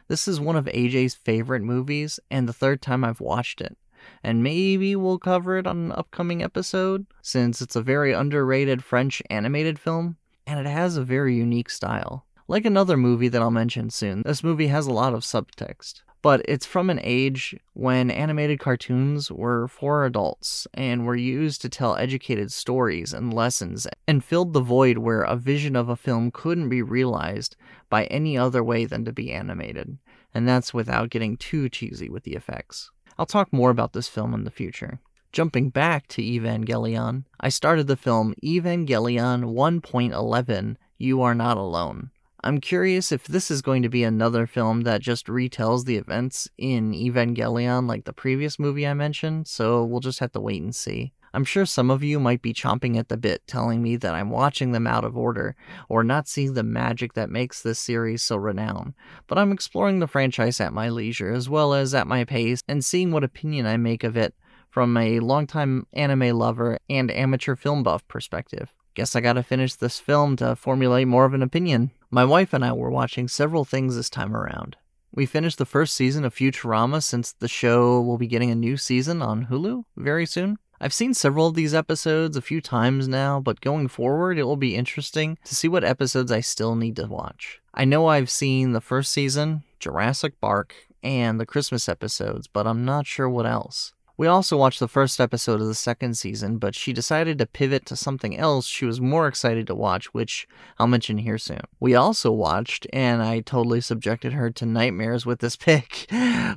This 0.09 0.27
is 0.27 0.39
one 0.39 0.55
of 0.55 0.65
AJ's 0.65 1.15
favorite 1.15 1.63
movies, 1.63 2.19
and 2.29 2.47
the 2.47 2.53
third 2.53 2.81
time 2.81 3.03
I've 3.03 3.19
watched 3.19 3.61
it. 3.61 3.77
And 4.23 4.43
maybe 4.43 4.95
we'll 4.95 5.19
cover 5.19 5.57
it 5.57 5.67
on 5.67 5.77
an 5.77 5.91
upcoming 5.91 6.43
episode, 6.43 7.05
since 7.21 7.61
it's 7.61 7.75
a 7.75 7.81
very 7.81 8.13
underrated 8.13 8.83
French 8.83 9.21
animated 9.29 9.79
film, 9.79 10.17
and 10.45 10.59
it 10.59 10.69
has 10.69 10.97
a 10.97 11.03
very 11.03 11.35
unique 11.35 11.69
style. 11.69 12.25
Like 12.47 12.65
another 12.65 12.97
movie 12.97 13.27
that 13.27 13.41
I'll 13.41 13.51
mention 13.51 13.89
soon, 13.89 14.23
this 14.25 14.43
movie 14.43 14.67
has 14.67 14.87
a 14.87 14.93
lot 14.93 15.13
of 15.13 15.21
subtext 15.21 16.01
but 16.21 16.41
it's 16.45 16.65
from 16.65 16.89
an 16.89 16.99
age 17.03 17.55
when 17.73 18.09
animated 18.09 18.59
cartoons 18.59 19.31
were 19.31 19.67
for 19.67 20.05
adults 20.05 20.67
and 20.73 21.05
were 21.05 21.15
used 21.15 21.61
to 21.61 21.69
tell 21.69 21.95
educated 21.95 22.51
stories 22.51 23.13
and 23.13 23.33
lessons 23.33 23.87
and 24.07 24.23
filled 24.23 24.53
the 24.53 24.59
void 24.59 24.97
where 24.97 25.21
a 25.21 25.35
vision 25.35 25.75
of 25.75 25.89
a 25.89 25.95
film 25.95 26.31
couldn't 26.31 26.69
be 26.69 26.81
realized 26.81 27.55
by 27.89 28.05
any 28.05 28.37
other 28.37 28.63
way 28.63 28.83
than 28.83 29.05
to 29.05 29.13
be 29.13 29.31
animated. 29.31 29.97
And 30.33 30.47
that's 30.47 30.73
without 30.73 31.09
getting 31.09 31.37
too 31.37 31.69
cheesy 31.69 32.09
with 32.09 32.23
the 32.23 32.33
effects. 32.33 32.91
I'll 33.17 33.25
talk 33.25 33.51
more 33.51 33.69
about 33.69 33.93
this 33.93 34.07
film 34.07 34.33
in 34.33 34.43
the 34.43 34.51
future. 34.51 34.99
Jumping 35.31 35.69
back 35.69 36.07
to 36.07 36.21
Evangelion, 36.21 37.25
I 37.39 37.49
started 37.49 37.87
the 37.87 37.97
film 37.97 38.33
Evangelion 38.43 39.53
1.11 39.53 40.75
You 40.97 41.21
Are 41.21 41.35
Not 41.35 41.57
Alone. 41.57 42.11
I'm 42.43 42.61
curious 42.61 43.11
if 43.11 43.25
this 43.25 43.49
is 43.49 43.61
going 43.61 43.81
to 43.81 43.89
be 43.89 44.03
another 44.03 44.45
film 44.45 44.81
that 44.81 45.01
just 45.01 45.25
retells 45.25 45.85
the 45.85 45.97
events 45.97 46.47
in 46.57 46.93
Evangelion 46.93 47.87
like 47.87 48.05
the 48.05 48.13
previous 48.13 48.59
movie 48.59 48.87
I 48.87 48.93
mentioned, 48.93 49.47
so 49.47 49.83
we'll 49.83 49.99
just 49.99 50.19
have 50.19 50.31
to 50.33 50.39
wait 50.39 50.61
and 50.61 50.75
see. 50.75 51.13
I'm 51.33 51.43
sure 51.43 51.65
some 51.65 51.89
of 51.89 52.03
you 52.03 52.19
might 52.19 52.41
be 52.41 52.53
chomping 52.53 52.97
at 52.97 53.09
the 53.09 53.17
bit 53.17 53.45
telling 53.47 53.81
me 53.81 53.95
that 53.97 54.15
I'm 54.15 54.29
watching 54.29 54.71
them 54.71 54.87
out 54.87 55.03
of 55.03 55.17
order 55.17 55.55
or 55.89 56.03
not 56.03 56.27
seeing 56.27 56.53
the 56.53 56.63
magic 56.63 57.13
that 57.13 57.29
makes 57.29 57.61
this 57.61 57.79
series 57.79 58.21
so 58.21 58.37
renowned, 58.37 58.93
but 59.27 59.37
I'm 59.37 59.51
exploring 59.51 59.99
the 59.99 60.07
franchise 60.07 60.59
at 60.59 60.73
my 60.73 60.89
leisure 60.89 61.31
as 61.31 61.49
well 61.49 61.73
as 61.73 61.93
at 61.93 62.07
my 62.07 62.23
pace 62.23 62.61
and 62.67 62.83
seeing 62.83 63.11
what 63.11 63.23
opinion 63.23 63.65
I 63.65 63.77
make 63.77 64.03
of 64.03 64.17
it 64.17 64.33
from 64.69 64.95
a 64.97 65.19
longtime 65.19 65.87
anime 65.93 66.37
lover 66.37 66.77
and 66.89 67.09
amateur 67.11 67.55
film 67.55 67.83
buff 67.83 68.07
perspective. 68.07 68.73
Guess 68.93 69.15
I 69.15 69.21
gotta 69.21 69.43
finish 69.43 69.75
this 69.75 69.99
film 69.99 70.35
to 70.37 70.55
formulate 70.55 71.07
more 71.07 71.25
of 71.25 71.33
an 71.33 71.43
opinion. 71.43 71.91
My 72.09 72.25
wife 72.25 72.53
and 72.53 72.65
I 72.65 72.71
were 72.73 72.89
watching 72.89 73.27
several 73.27 73.65
things 73.65 73.95
this 73.95 74.09
time 74.09 74.35
around. 74.35 74.77
We 75.11 75.25
finished 75.25 75.57
the 75.57 75.65
first 75.65 75.95
season 75.95 76.25
of 76.25 76.35
Futurama 76.35 77.01
since 77.01 77.31
the 77.31 77.47
show 77.47 78.01
will 78.01 78.17
be 78.17 78.27
getting 78.27 78.51
a 78.51 78.55
new 78.55 78.77
season 78.77 79.21
on 79.21 79.47
Hulu 79.47 79.83
very 79.95 80.25
soon. 80.25 80.57
I've 80.79 80.93
seen 80.93 81.13
several 81.13 81.47
of 81.47 81.55
these 81.55 81.73
episodes 81.73 82.37
a 82.37 82.41
few 82.41 82.61
times 82.61 83.07
now, 83.07 83.39
but 83.39 83.61
going 83.61 83.87
forward, 83.87 84.37
it 84.37 84.43
will 84.43 84.57
be 84.57 84.75
interesting 84.75 85.37
to 85.45 85.55
see 85.55 85.67
what 85.67 85.83
episodes 85.83 86.31
I 86.31 86.41
still 86.41 86.75
need 86.75 86.95
to 86.97 87.07
watch. 87.07 87.59
I 87.73 87.83
know 87.85 88.07
I've 88.07 88.29
seen 88.29 88.73
the 88.73 88.81
first 88.81 89.11
season, 89.11 89.63
Jurassic 89.79 90.39
Park, 90.39 90.75
and 91.01 91.39
the 91.39 91.45
Christmas 91.45 91.89
episodes, 91.89 92.47
but 92.47 92.67
I'm 92.67 92.85
not 92.85 93.07
sure 93.07 93.29
what 93.29 93.45
else. 93.45 93.93
We 94.17 94.25
also 94.25 94.57
watched 94.57 94.79
the 94.79 94.87
first 94.87 95.21
episode 95.21 95.61
of 95.61 95.67
the 95.67 95.75
second 95.75 96.17
season, 96.17 96.57
but 96.57 96.73
she 96.73 96.91
decided 96.91 97.37
to 97.37 97.45
pivot 97.45 97.85
to 97.85 97.95
something 97.95 98.35
else 98.35 98.65
she 98.65 98.85
was 98.85 98.99
more 98.99 99.27
excited 99.27 99.67
to 99.67 99.75
watch, 99.75 100.11
which 100.13 100.47
I'll 100.79 100.87
mention 100.87 101.19
here 101.19 101.37
soon. 101.37 101.61
We 101.79 101.93
also 101.93 102.31
watched, 102.31 102.87
and 102.91 103.21
I 103.21 103.41
totally 103.41 103.79
subjected 103.79 104.33
her 104.33 104.49
to 104.49 104.65
nightmares 104.65 105.27
with 105.27 105.39
this 105.39 105.55
pick, 105.55 106.07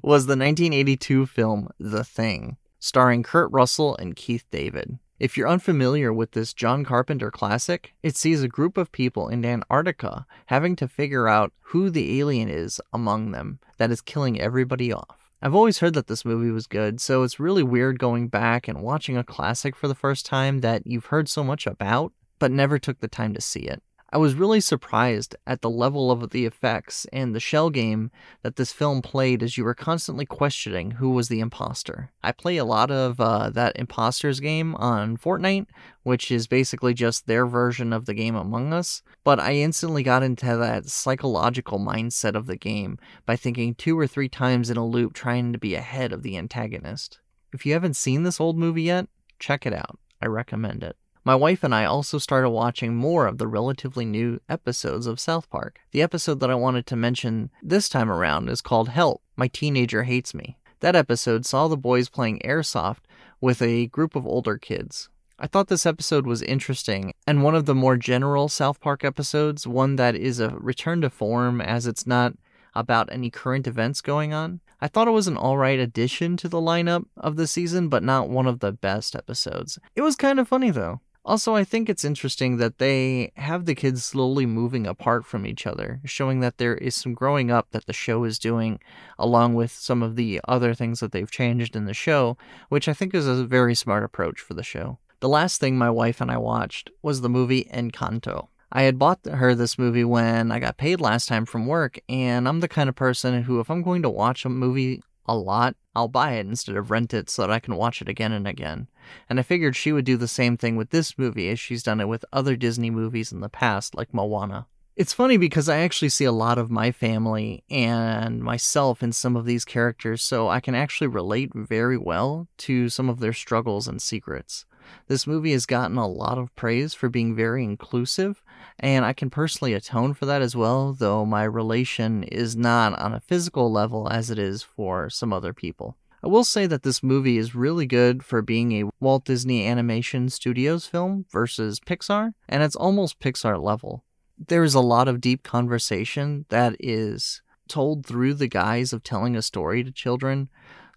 was 0.03 0.25
the 0.25 0.37
1982 0.37 1.27
film 1.27 1.69
The 1.79 2.03
Thing, 2.03 2.57
starring 2.81 3.23
Kurt 3.23 3.53
Russell 3.53 3.97
and 3.97 4.17
Keith 4.17 4.45
David. 4.51 4.99
If 5.21 5.37
you're 5.37 5.49
unfamiliar 5.49 6.15
with 6.15 6.33
this 6.33 6.55
John 6.55 6.83
Carpenter 6.83 7.31
classic, 7.31 7.93
it 8.03 8.17
sees 8.17 8.43
a 8.43 8.49
group 8.49 8.79
of 8.79 8.91
people 8.91 9.29
in 9.29 9.45
Antarctica 9.45 10.27
having 10.47 10.75
to 10.77 10.89
figure 10.89 11.29
out 11.29 11.53
who 11.61 11.91
the 11.91 12.19
alien 12.19 12.49
is 12.49 12.81
among 12.93 13.33
them 13.33 13.61
that 13.77 13.91
is 13.91 14.01
killing 14.01 14.41
everybody 14.41 14.93
off. 14.93 15.31
I've 15.43 15.55
always 15.55 15.79
heard 15.79 15.95
that 15.95 16.07
this 16.07 16.25
movie 16.25 16.51
was 16.51 16.67
good, 16.67 17.01
so 17.01 17.23
it's 17.23 17.39
really 17.39 17.63
weird 17.63 17.99
going 17.99 18.29
back 18.29 18.67
and 18.67 18.83
watching 18.83 19.17
a 19.17 19.25
classic 19.25 19.77
for 19.77 19.89
the 19.89 19.95
first 19.95 20.25
time 20.25 20.61
that 20.61 20.87
you've 20.87 21.07
heard 21.07 21.29
so 21.29 21.45
much 21.45 21.67
about, 21.67 22.13
but 22.39 22.51
never 22.51 22.79
took 22.79 23.01
the 23.01 23.09
time 23.09 23.35
to 23.35 23.41
see 23.43 23.61
it. 23.61 23.83
I 24.13 24.19
was 24.19 24.35
really 24.35 24.61
surprised 24.61 25.37
at 25.47 25.63
the 25.63 25.71
level 25.71 26.11
of 26.11 26.31
the 26.31 26.45
effects 26.45 27.07
and 27.13 27.33
the 27.33 27.41
shell 27.41 27.71
game 27.71 28.11
that 28.43 28.57
this 28.57 28.73
film 28.73 29.03
played 29.03 29.41
as 29.41 29.57
you 29.57 29.63
were 29.63 29.75
constantly 29.75 30.27
questioning 30.27 30.93
who 30.93 31.11
was 31.11 31.29
the 31.29 31.39
imposter. 31.39 32.11
I 32.23 32.33
play 32.33 32.57
a 32.57 32.65
lot 32.65 32.91
of 32.91 33.21
uh, 33.21 33.51
that 33.51 33.77
imposters 33.77 34.41
game 34.41 34.75
on 34.75 35.17
Fortnite, 35.17 35.67
which 36.03 36.33
is 36.33 36.49
basically 36.49 36.93
just 36.93 37.27
their 37.27 37.47
version 37.47 37.93
of 37.93 38.07
the 38.07 38.15
game 38.15 38.35
Among 38.35 38.73
Us, 38.73 39.03
but 39.23 39.39
I 39.39 39.55
instantly 39.55 40.03
got 40.03 40.25
into 40.25 40.57
that 40.57 40.87
psychological 40.87 41.79
mindset 41.79 42.35
of 42.35 42.47
the 42.47 42.57
game 42.57 42.99
by 43.27 43.37
thinking 43.37 43.77
two 43.77 43.97
or 43.97 44.09
three 44.09 44.29
times 44.29 44.71
in 44.71 44.77
a 44.77 44.87
loop 44.87 45.13
trying 45.13 45.53
to 45.53 45.59
be 45.59 45.77
ahead 45.77 46.13
of 46.13 46.23
the 46.23 46.37
antagonist. 46.37 47.21
If 47.53 47.65
you 47.65 47.75
haven't 47.75 47.95
seen 47.95 48.25
this 48.25 48.41
old 48.41 48.59
movie 48.59 48.83
yet, 48.83 49.07
check 49.39 49.67
it 49.67 49.73
out. 49.73 49.99
I 50.21 50.27
recommend 50.27 50.83
it. 50.83 50.97
My 51.23 51.35
wife 51.35 51.63
and 51.63 51.75
I 51.75 51.85
also 51.85 52.17
started 52.17 52.49
watching 52.49 52.95
more 52.95 53.27
of 53.27 53.37
the 53.37 53.47
relatively 53.47 54.07
new 54.07 54.41
episodes 54.49 55.07
of 55.07 55.21
South 55.21 55.51
Park. 55.51 55.81
The 55.91 56.01
episode 56.01 56.41
that 56.41 56.51
I 56.51 56.55
wanted 56.55 56.87
to 56.87 56.97
mention 56.97 57.51
this 57.63 57.91
time 57.91 58.11
around 58.11 58.49
is 58.49 58.63
called 58.63 58.89
Help, 58.89 59.23
My 59.37 59.47
Teenager 59.47 60.05
Hates 60.05 60.33
Me. 60.33 60.57
That 60.81 60.97
episode 60.97 61.45
saw 61.45 61.69
the 61.69 61.77
boys 61.77 62.09
playing 62.09 62.41
airsoft 62.43 63.01
with 63.39 63.61
a 63.61 63.89
group 63.89 64.17
of 64.17 64.27
older 64.27 64.57
kids. 64.57 65.11
I 65.39 65.47
thought 65.47 65.69
this 65.69 65.85
episode 65.85 66.27
was 66.27 66.41
interesting 66.41 67.13
and 67.27 67.43
one 67.43 67.55
of 67.55 67.67
the 67.67 67.75
more 67.75 67.99
general 67.99 68.49
South 68.49 68.81
Park 68.81 69.05
episodes, 69.05 69.67
one 69.67 69.97
that 69.97 70.15
is 70.15 70.41
a 70.41 70.57
return 70.57 71.03
to 71.03 71.11
form 71.11 71.61
as 71.61 71.87
it's 71.87 72.07
not 72.07 72.33
about 72.75 73.13
any 73.13 73.29
current 73.29 73.67
events 73.67 74.01
going 74.01 74.33
on. 74.33 74.61
I 74.81 74.89
thought 74.89 75.09
it 75.09 75.13
was 75.13 75.29
an 75.29 75.37
alright 75.37 75.79
addition 75.79 76.39
to 76.39 76.49
the 76.49 76.63
lineup 76.63 77.05
of 77.19 77.37
the 77.37 77.47
season, 77.47 77.89
but 77.91 78.03
not 78.03 78.31
one 78.31 78.47
of 78.47 78.61
the 78.61 78.73
best 78.73 79.15
episodes. 79.15 79.79
It 79.95 80.01
was 80.01 80.17
kind 80.17 80.41
of 80.41 80.49
funny 80.49 80.71
though. 80.71 81.03
Also, 81.23 81.55
I 81.55 81.65
think 81.65 81.89
it's 81.89 82.05
interesting 82.05 82.57
that 82.57 82.79
they 82.79 83.31
have 83.37 83.67
the 83.67 83.75
kids 83.75 84.05
slowly 84.05 84.47
moving 84.47 84.87
apart 84.87 85.27
from 85.27 85.47
each 85.47 85.67
other, 85.67 86.01
showing 86.05 86.41
that 86.41 86.57
there 86.57 86.75
is 86.75 86.95
some 86.95 87.13
growing 87.13 87.51
up 87.51 87.69
that 87.73 87.87
the 87.87 87.93
show 87.93 88.25
is 88.25 88.39
doing, 88.39 88.81
along 89.19 89.55
with 89.55 89.71
some 89.71 90.03
of 90.03 90.17
the 90.17 90.41
other 90.49 90.73
things 90.73 91.01
that 91.01 91.13
they've 91.13 91.31
changed 91.31 91.77
in 91.77 91.85
the 91.85 91.95
show, 91.95 92.39
which 92.71 92.89
I 92.89 92.95
think 92.95 93.15
is 93.15 93.27
a 93.27 93.45
very 93.45 93.75
smart 93.75 94.03
approach 94.03 94.41
for 94.41 94.55
the 94.55 94.63
show. 94.63 94.99
The 95.21 95.29
last 95.29 95.61
thing 95.61 95.77
my 95.77 95.91
wife 95.91 96.23
and 96.23 96.31
I 96.31 96.39
watched 96.39 96.89
was 97.03 97.21
the 97.21 97.29
movie 97.29 97.65
Encanto. 97.65 98.49
I 98.73 98.83
had 98.83 98.99
bought 98.99 99.27
her 99.27 99.55
this 99.55 99.79
movie 99.79 100.05
when 100.05 100.51
I 100.51 100.59
got 100.59 100.79
paid 100.79 101.01
last 101.01 101.27
time 101.27 101.45
from 101.45 101.67
work, 101.67 101.99
and 102.09 102.49
I'm 102.49 102.61
the 102.61 102.69
kind 102.69 102.89
of 102.89 102.95
person 102.95 103.43
who, 103.43 103.61
if 103.61 103.71
I'm 103.71 103.83
going 103.83 104.03
to 104.03 104.11
watch 104.11 104.45
a 104.47 104.49
movie 104.49 105.03
a 105.31 105.37
lot, 105.37 105.77
I'll 105.95 106.09
buy 106.09 106.33
it 106.33 106.47
instead 106.47 106.77
of 106.77 106.91
rent 106.91 107.15
it 107.15 107.31
so 107.31 107.43
that 107.43 107.51
I 107.51 107.61
can 107.61 107.77
watch 107.77 108.03
it 108.03 108.09
again 108.09 108.33
and 108.33 108.49
again. 108.49 108.89
And 109.29 109.39
I 109.39 109.43
figured 109.43 109.77
she 109.77 109.93
would 109.93 110.05
do 110.05 110.17
the 110.17 110.29
same 110.29 110.57
thing 110.57 110.77
with 110.77 110.91
this 110.91 111.17
movie 111.17 111.49
as 111.51 111.61
she's 111.61 111.85
done 111.85 112.01
it 112.01 112.09
with 112.09 112.25
other 112.33 112.57
Disney 112.57 112.91
movies 112.91 113.31
in 113.31 113.41
the 113.41 113.49
past, 113.49 113.95
like 113.95 114.13
Moana. 114.13 114.67
It's 114.97 115.13
funny 115.13 115.37
because 115.37 115.69
I 115.69 115.79
actually 115.79 116.09
see 116.09 116.25
a 116.25 116.33
lot 116.33 116.59
of 116.59 116.71
my 116.71 116.91
family 116.91 117.65
and 117.71 118.43
myself 118.43 119.03
in 119.03 119.13
some 119.13 119.37
of 119.37 119.47
these 119.47 119.65
characters, 119.65 120.21
so 120.21 120.49
I 120.49 120.61
can 120.61 120.75
actually 120.75 121.07
relate 121.07 121.53
very 121.55 121.97
well 121.97 122.49
to 122.59 122.89
some 122.89 123.09
of 123.09 123.21
their 123.21 123.33
struggles 123.33 123.87
and 123.87 124.03
secrets. 124.03 124.67
This 125.09 125.27
movie 125.27 125.53
has 125.53 125.67
gotten 125.67 125.97
a 125.97 126.07
lot 126.07 126.39
of 126.39 126.55
praise 126.57 126.95
for 126.95 127.09
being 127.09 127.35
very 127.35 127.65
inclusive, 127.65 128.43
and 128.79 129.05
I 129.05 129.13
can 129.13 129.31
personally 129.31 129.75
atone 129.75 130.15
for 130.15 130.27
that 130.27 130.43
as 130.43 130.55
well, 130.55 130.93
though 130.93 131.25
my 131.25 131.45
relation 131.45 132.23
is 132.25 132.57
not 132.57 132.99
on 132.99 133.13
a 133.13 133.21
physical 133.21 133.71
level 133.71 134.09
as 134.11 134.31
it 134.31 134.39
is 134.39 134.63
for 134.63 135.11
some 135.11 135.33
other 135.33 135.53
people. 135.53 135.97
I 136.23 136.29
will 136.29 136.45
say 136.45 136.67
that 136.67 136.83
this 136.83 137.03
movie 137.03 137.39
is 137.39 137.55
really 137.55 137.87
good 137.87 138.23
for 138.23 138.43
being 138.43 138.73
a 138.73 138.91
Walt 139.01 139.25
Disney 139.25 139.67
Animation 139.67 140.29
Studios 140.29 140.87
film 140.87 141.25
versus 141.31 141.81
Pixar, 141.81 142.33
and 142.49 142.63
it's 142.63 142.77
almost 142.77 143.21
Pixar 143.21 143.63
level. 143.63 144.05
There 144.39 144.63
is 144.63 144.75
a 144.75 144.81
lot 144.81 145.09
of 145.09 145.21
deep 145.21 145.43
conversation 145.43 146.45
that 146.51 146.77
is 146.79 147.41
told 147.69 148.05
through 148.05 148.35
the 148.35 148.49
guise 148.49 148.93
of 148.93 149.03
telling 149.03 149.35
a 149.35 149.43
story 149.43 149.83
to 149.83 149.93
children 149.93 150.51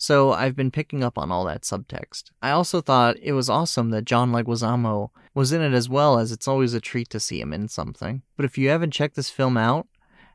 so 0.03 0.33
I've 0.33 0.57
been 0.57 0.69
picking 0.69 1.01
up 1.01 1.17
on 1.17 1.31
all 1.31 1.45
that 1.45 1.61
subtext. 1.61 2.31
I 2.41 2.49
also 2.49 2.81
thought 2.81 3.15
it 3.21 3.31
was 3.31 3.49
awesome 3.49 3.91
that 3.91 4.03
John 4.03 4.33
Leguizamo 4.33 5.11
was 5.33 5.53
in 5.53 5.61
it 5.61 5.71
as 5.71 5.87
well, 5.87 6.19
as 6.19 6.33
it's 6.33 6.45
always 6.45 6.73
a 6.73 6.81
treat 6.81 7.09
to 7.11 7.21
see 7.21 7.39
him 7.39 7.53
in 7.53 7.69
something. 7.69 8.21
But 8.35 8.43
if 8.43 8.57
you 8.57 8.67
haven't 8.67 8.91
checked 8.91 9.15
this 9.15 9.29
film 9.29 9.55
out, 9.55 9.87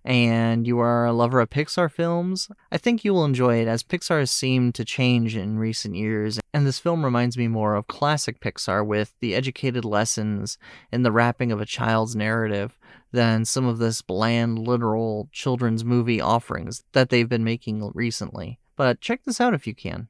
and 0.07 0.67
you 0.67 0.79
are 0.79 1.05
a 1.05 1.13
lover 1.13 1.39
of 1.39 1.51
Pixar 1.51 1.93
films, 1.93 2.49
I 2.73 2.79
think 2.79 3.05
you 3.05 3.13
will 3.13 3.27
enjoy 3.27 3.61
it 3.61 3.69
as 3.69 3.83
Pixar 3.83 4.21
has 4.21 4.31
seemed 4.31 4.75
to 4.77 4.87
change 4.87 5.37
in 5.37 5.59
recent 5.59 5.97
years, 5.97 6.41
and 6.55 6.67
this 6.67 6.79
film 6.79 7.05
reminds 7.05 7.37
me 7.37 7.47
more 7.47 7.75
of 7.75 7.89
classic 7.89 8.41
Pixar 8.41 8.87
with 8.87 9.13
the 9.21 9.35
educated 9.35 9.85
lessons 9.85 10.57
and 10.91 11.05
the 11.05 11.13
wrapping 11.13 11.53
of 11.53 11.61
a 11.61 11.67
child's 11.67 12.17
narrative 12.17 12.79
than 13.13 13.45
some 13.45 13.67
of 13.67 13.77
this 13.77 14.01
bland, 14.01 14.59
literal 14.59 15.29
children's 15.31 15.85
movie 15.85 16.23
offerings 16.23 16.85
that 16.93 17.11
they've 17.11 17.29
been 17.29 17.45
making 17.45 17.91
recently. 17.93 18.59
But 18.79 19.01
check 19.01 19.25
this 19.25 19.41
out 19.41 19.55
if 19.55 19.67
you 19.67 19.75
can. 19.75 20.07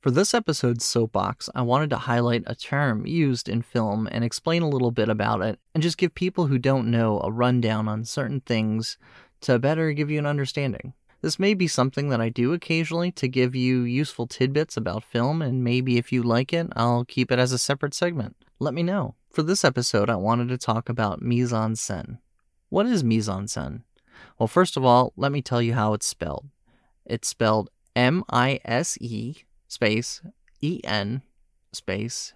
For 0.00 0.10
this 0.10 0.32
episode's 0.34 0.84
soapbox, 0.84 1.48
I 1.54 1.62
wanted 1.62 1.90
to 1.90 1.96
highlight 1.96 2.44
a 2.46 2.54
term 2.54 3.04
used 3.04 3.48
in 3.48 3.62
film 3.62 4.08
and 4.10 4.24
explain 4.24 4.62
a 4.62 4.68
little 4.68 4.92
bit 4.92 5.08
about 5.08 5.42
it, 5.42 5.58
and 5.74 5.82
just 5.82 5.98
give 5.98 6.14
people 6.14 6.46
who 6.46 6.58
don't 6.58 6.90
know 6.90 7.20
a 7.20 7.30
rundown 7.30 7.88
on 7.88 8.04
certain 8.04 8.40
things 8.40 8.98
to 9.42 9.58
better 9.58 9.92
give 9.92 10.08
you 10.08 10.20
an 10.20 10.26
understanding. 10.26 10.94
This 11.22 11.40
may 11.40 11.54
be 11.54 11.68
something 11.68 12.08
that 12.08 12.20
I 12.20 12.28
do 12.28 12.52
occasionally 12.52 13.10
to 13.12 13.28
give 13.28 13.54
you 13.56 13.82
useful 13.82 14.28
tidbits 14.28 14.76
about 14.76 15.04
film, 15.04 15.42
and 15.42 15.64
maybe 15.64 15.98
if 15.98 16.12
you 16.12 16.22
like 16.22 16.52
it, 16.52 16.68
I'll 16.76 17.04
keep 17.04 17.32
it 17.32 17.38
as 17.40 17.52
a 17.52 17.58
separate 17.58 17.94
segment. 17.94 18.36
Let 18.60 18.74
me 18.74 18.84
know. 18.84 19.16
For 19.30 19.42
this 19.42 19.64
episode, 19.64 20.08
I 20.08 20.16
wanted 20.16 20.48
to 20.48 20.58
talk 20.58 20.88
about 20.88 21.22
mise 21.22 21.52
en 21.52 21.74
scène. 21.74 22.18
What 22.72 22.86
is 22.86 23.04
mise 23.04 23.28
en 23.28 23.44
scène? 23.44 23.82
Well, 24.38 24.46
first 24.46 24.78
of 24.78 24.84
all, 24.84 25.12
let 25.14 25.30
me 25.30 25.42
tell 25.42 25.60
you 25.60 25.74
how 25.74 25.92
it's 25.92 26.06
spelled. 26.06 26.48
It's 27.04 27.28
spelled 27.28 27.68
M 27.94 28.24
I 28.30 28.60
S 28.64 28.96
E 28.98 29.44
space 29.68 30.22
E 30.62 30.80
N 30.82 31.20
space 31.74 32.32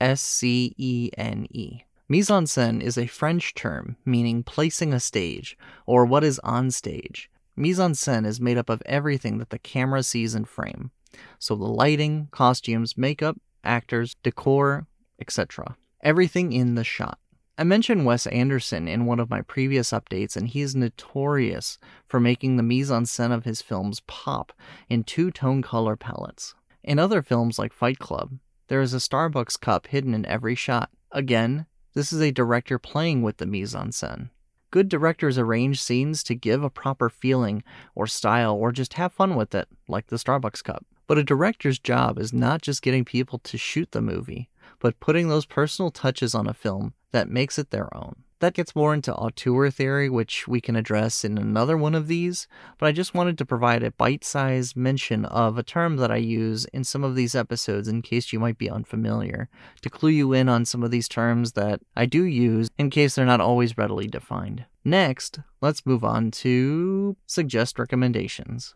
S 0.00 0.22
C 0.22 0.74
E 0.78 1.10
N 1.18 1.46
E. 1.50 1.82
Mise 2.08 2.30
en 2.30 2.44
scène 2.46 2.82
is 2.82 2.96
a 2.96 3.06
French 3.06 3.52
term 3.52 3.96
meaning 4.06 4.42
placing 4.42 4.94
a 4.94 4.98
stage 4.98 5.58
or 5.84 6.06
what 6.06 6.24
is 6.24 6.38
on 6.38 6.70
stage. 6.70 7.30
Mise 7.54 7.80
en 7.80 7.92
scène 7.92 8.24
is 8.24 8.40
made 8.40 8.56
up 8.56 8.70
of 8.70 8.82
everything 8.86 9.36
that 9.36 9.50
the 9.50 9.58
camera 9.58 10.02
sees 10.02 10.34
in 10.34 10.46
frame. 10.46 10.90
So 11.38 11.54
the 11.54 11.64
lighting, 11.64 12.28
costumes, 12.30 12.96
makeup, 12.96 13.36
actors, 13.62 14.16
decor, 14.22 14.86
etc. 15.20 15.76
Everything 16.02 16.54
in 16.54 16.76
the 16.76 16.84
shot. 16.84 17.18
I 17.60 17.62
mentioned 17.62 18.06
Wes 18.06 18.26
Anderson 18.28 18.88
in 18.88 19.04
one 19.04 19.20
of 19.20 19.28
my 19.28 19.42
previous 19.42 19.90
updates, 19.90 20.34
and 20.34 20.48
he 20.48 20.62
is 20.62 20.74
notorious 20.74 21.76
for 22.08 22.18
making 22.18 22.56
the 22.56 22.62
mise 22.62 22.90
en 22.90 23.02
scène 23.02 23.34
of 23.34 23.44
his 23.44 23.60
films 23.60 24.00
pop 24.06 24.54
in 24.88 25.04
two 25.04 25.30
tone 25.30 25.60
color 25.60 25.94
palettes. 25.94 26.54
In 26.82 26.98
other 26.98 27.20
films 27.20 27.58
like 27.58 27.74
Fight 27.74 27.98
Club, 27.98 28.38
there 28.68 28.80
is 28.80 28.94
a 28.94 28.96
Starbucks 28.96 29.60
cup 29.60 29.88
hidden 29.88 30.14
in 30.14 30.24
every 30.24 30.54
shot. 30.54 30.88
Again, 31.12 31.66
this 31.92 32.14
is 32.14 32.22
a 32.22 32.32
director 32.32 32.78
playing 32.78 33.20
with 33.20 33.36
the 33.36 33.44
mise 33.44 33.74
en 33.74 33.90
scène. 33.90 34.30
Good 34.70 34.88
directors 34.88 35.36
arrange 35.36 35.82
scenes 35.82 36.22
to 36.22 36.34
give 36.34 36.64
a 36.64 36.70
proper 36.70 37.10
feeling 37.10 37.62
or 37.94 38.06
style 38.06 38.54
or 38.54 38.72
just 38.72 38.94
have 38.94 39.12
fun 39.12 39.36
with 39.36 39.54
it, 39.54 39.68
like 39.86 40.06
the 40.06 40.16
Starbucks 40.16 40.64
cup. 40.64 40.86
But 41.06 41.18
a 41.18 41.24
director's 41.24 41.78
job 41.78 42.18
is 42.18 42.32
not 42.32 42.62
just 42.62 42.80
getting 42.80 43.04
people 43.04 43.38
to 43.40 43.58
shoot 43.58 43.92
the 43.92 44.00
movie, 44.00 44.48
but 44.78 44.98
putting 44.98 45.28
those 45.28 45.44
personal 45.44 45.90
touches 45.90 46.34
on 46.34 46.46
a 46.46 46.54
film 46.54 46.94
that 47.12 47.28
makes 47.28 47.58
it 47.58 47.70
their 47.70 47.94
own. 47.96 48.24
That 48.40 48.54
gets 48.54 48.74
more 48.74 48.94
into 48.94 49.14
auteur 49.14 49.70
theory, 49.70 50.08
which 50.08 50.48
we 50.48 50.62
can 50.62 50.74
address 50.74 51.26
in 51.26 51.36
another 51.36 51.76
one 51.76 51.94
of 51.94 52.06
these, 52.06 52.48
but 52.78 52.86
I 52.86 52.92
just 52.92 53.12
wanted 53.12 53.36
to 53.36 53.44
provide 53.44 53.82
a 53.82 53.90
bite 53.90 54.24
sized 54.24 54.76
mention 54.76 55.26
of 55.26 55.58
a 55.58 55.62
term 55.62 55.98
that 55.98 56.10
I 56.10 56.16
use 56.16 56.64
in 56.72 56.82
some 56.82 57.04
of 57.04 57.14
these 57.14 57.34
episodes 57.34 57.86
in 57.86 58.00
case 58.00 58.32
you 58.32 58.40
might 58.40 58.56
be 58.56 58.70
unfamiliar, 58.70 59.50
to 59.82 59.90
clue 59.90 60.08
you 60.08 60.32
in 60.32 60.48
on 60.48 60.64
some 60.64 60.82
of 60.82 60.90
these 60.90 61.06
terms 61.06 61.52
that 61.52 61.82
I 61.94 62.06
do 62.06 62.22
use 62.22 62.70
in 62.78 62.88
case 62.88 63.14
they're 63.14 63.26
not 63.26 63.42
always 63.42 63.76
readily 63.76 64.06
defined. 64.06 64.64
Next, 64.86 65.40
let's 65.60 65.84
move 65.84 66.02
on 66.02 66.30
to 66.30 67.18
suggest 67.26 67.78
recommendations. 67.78 68.74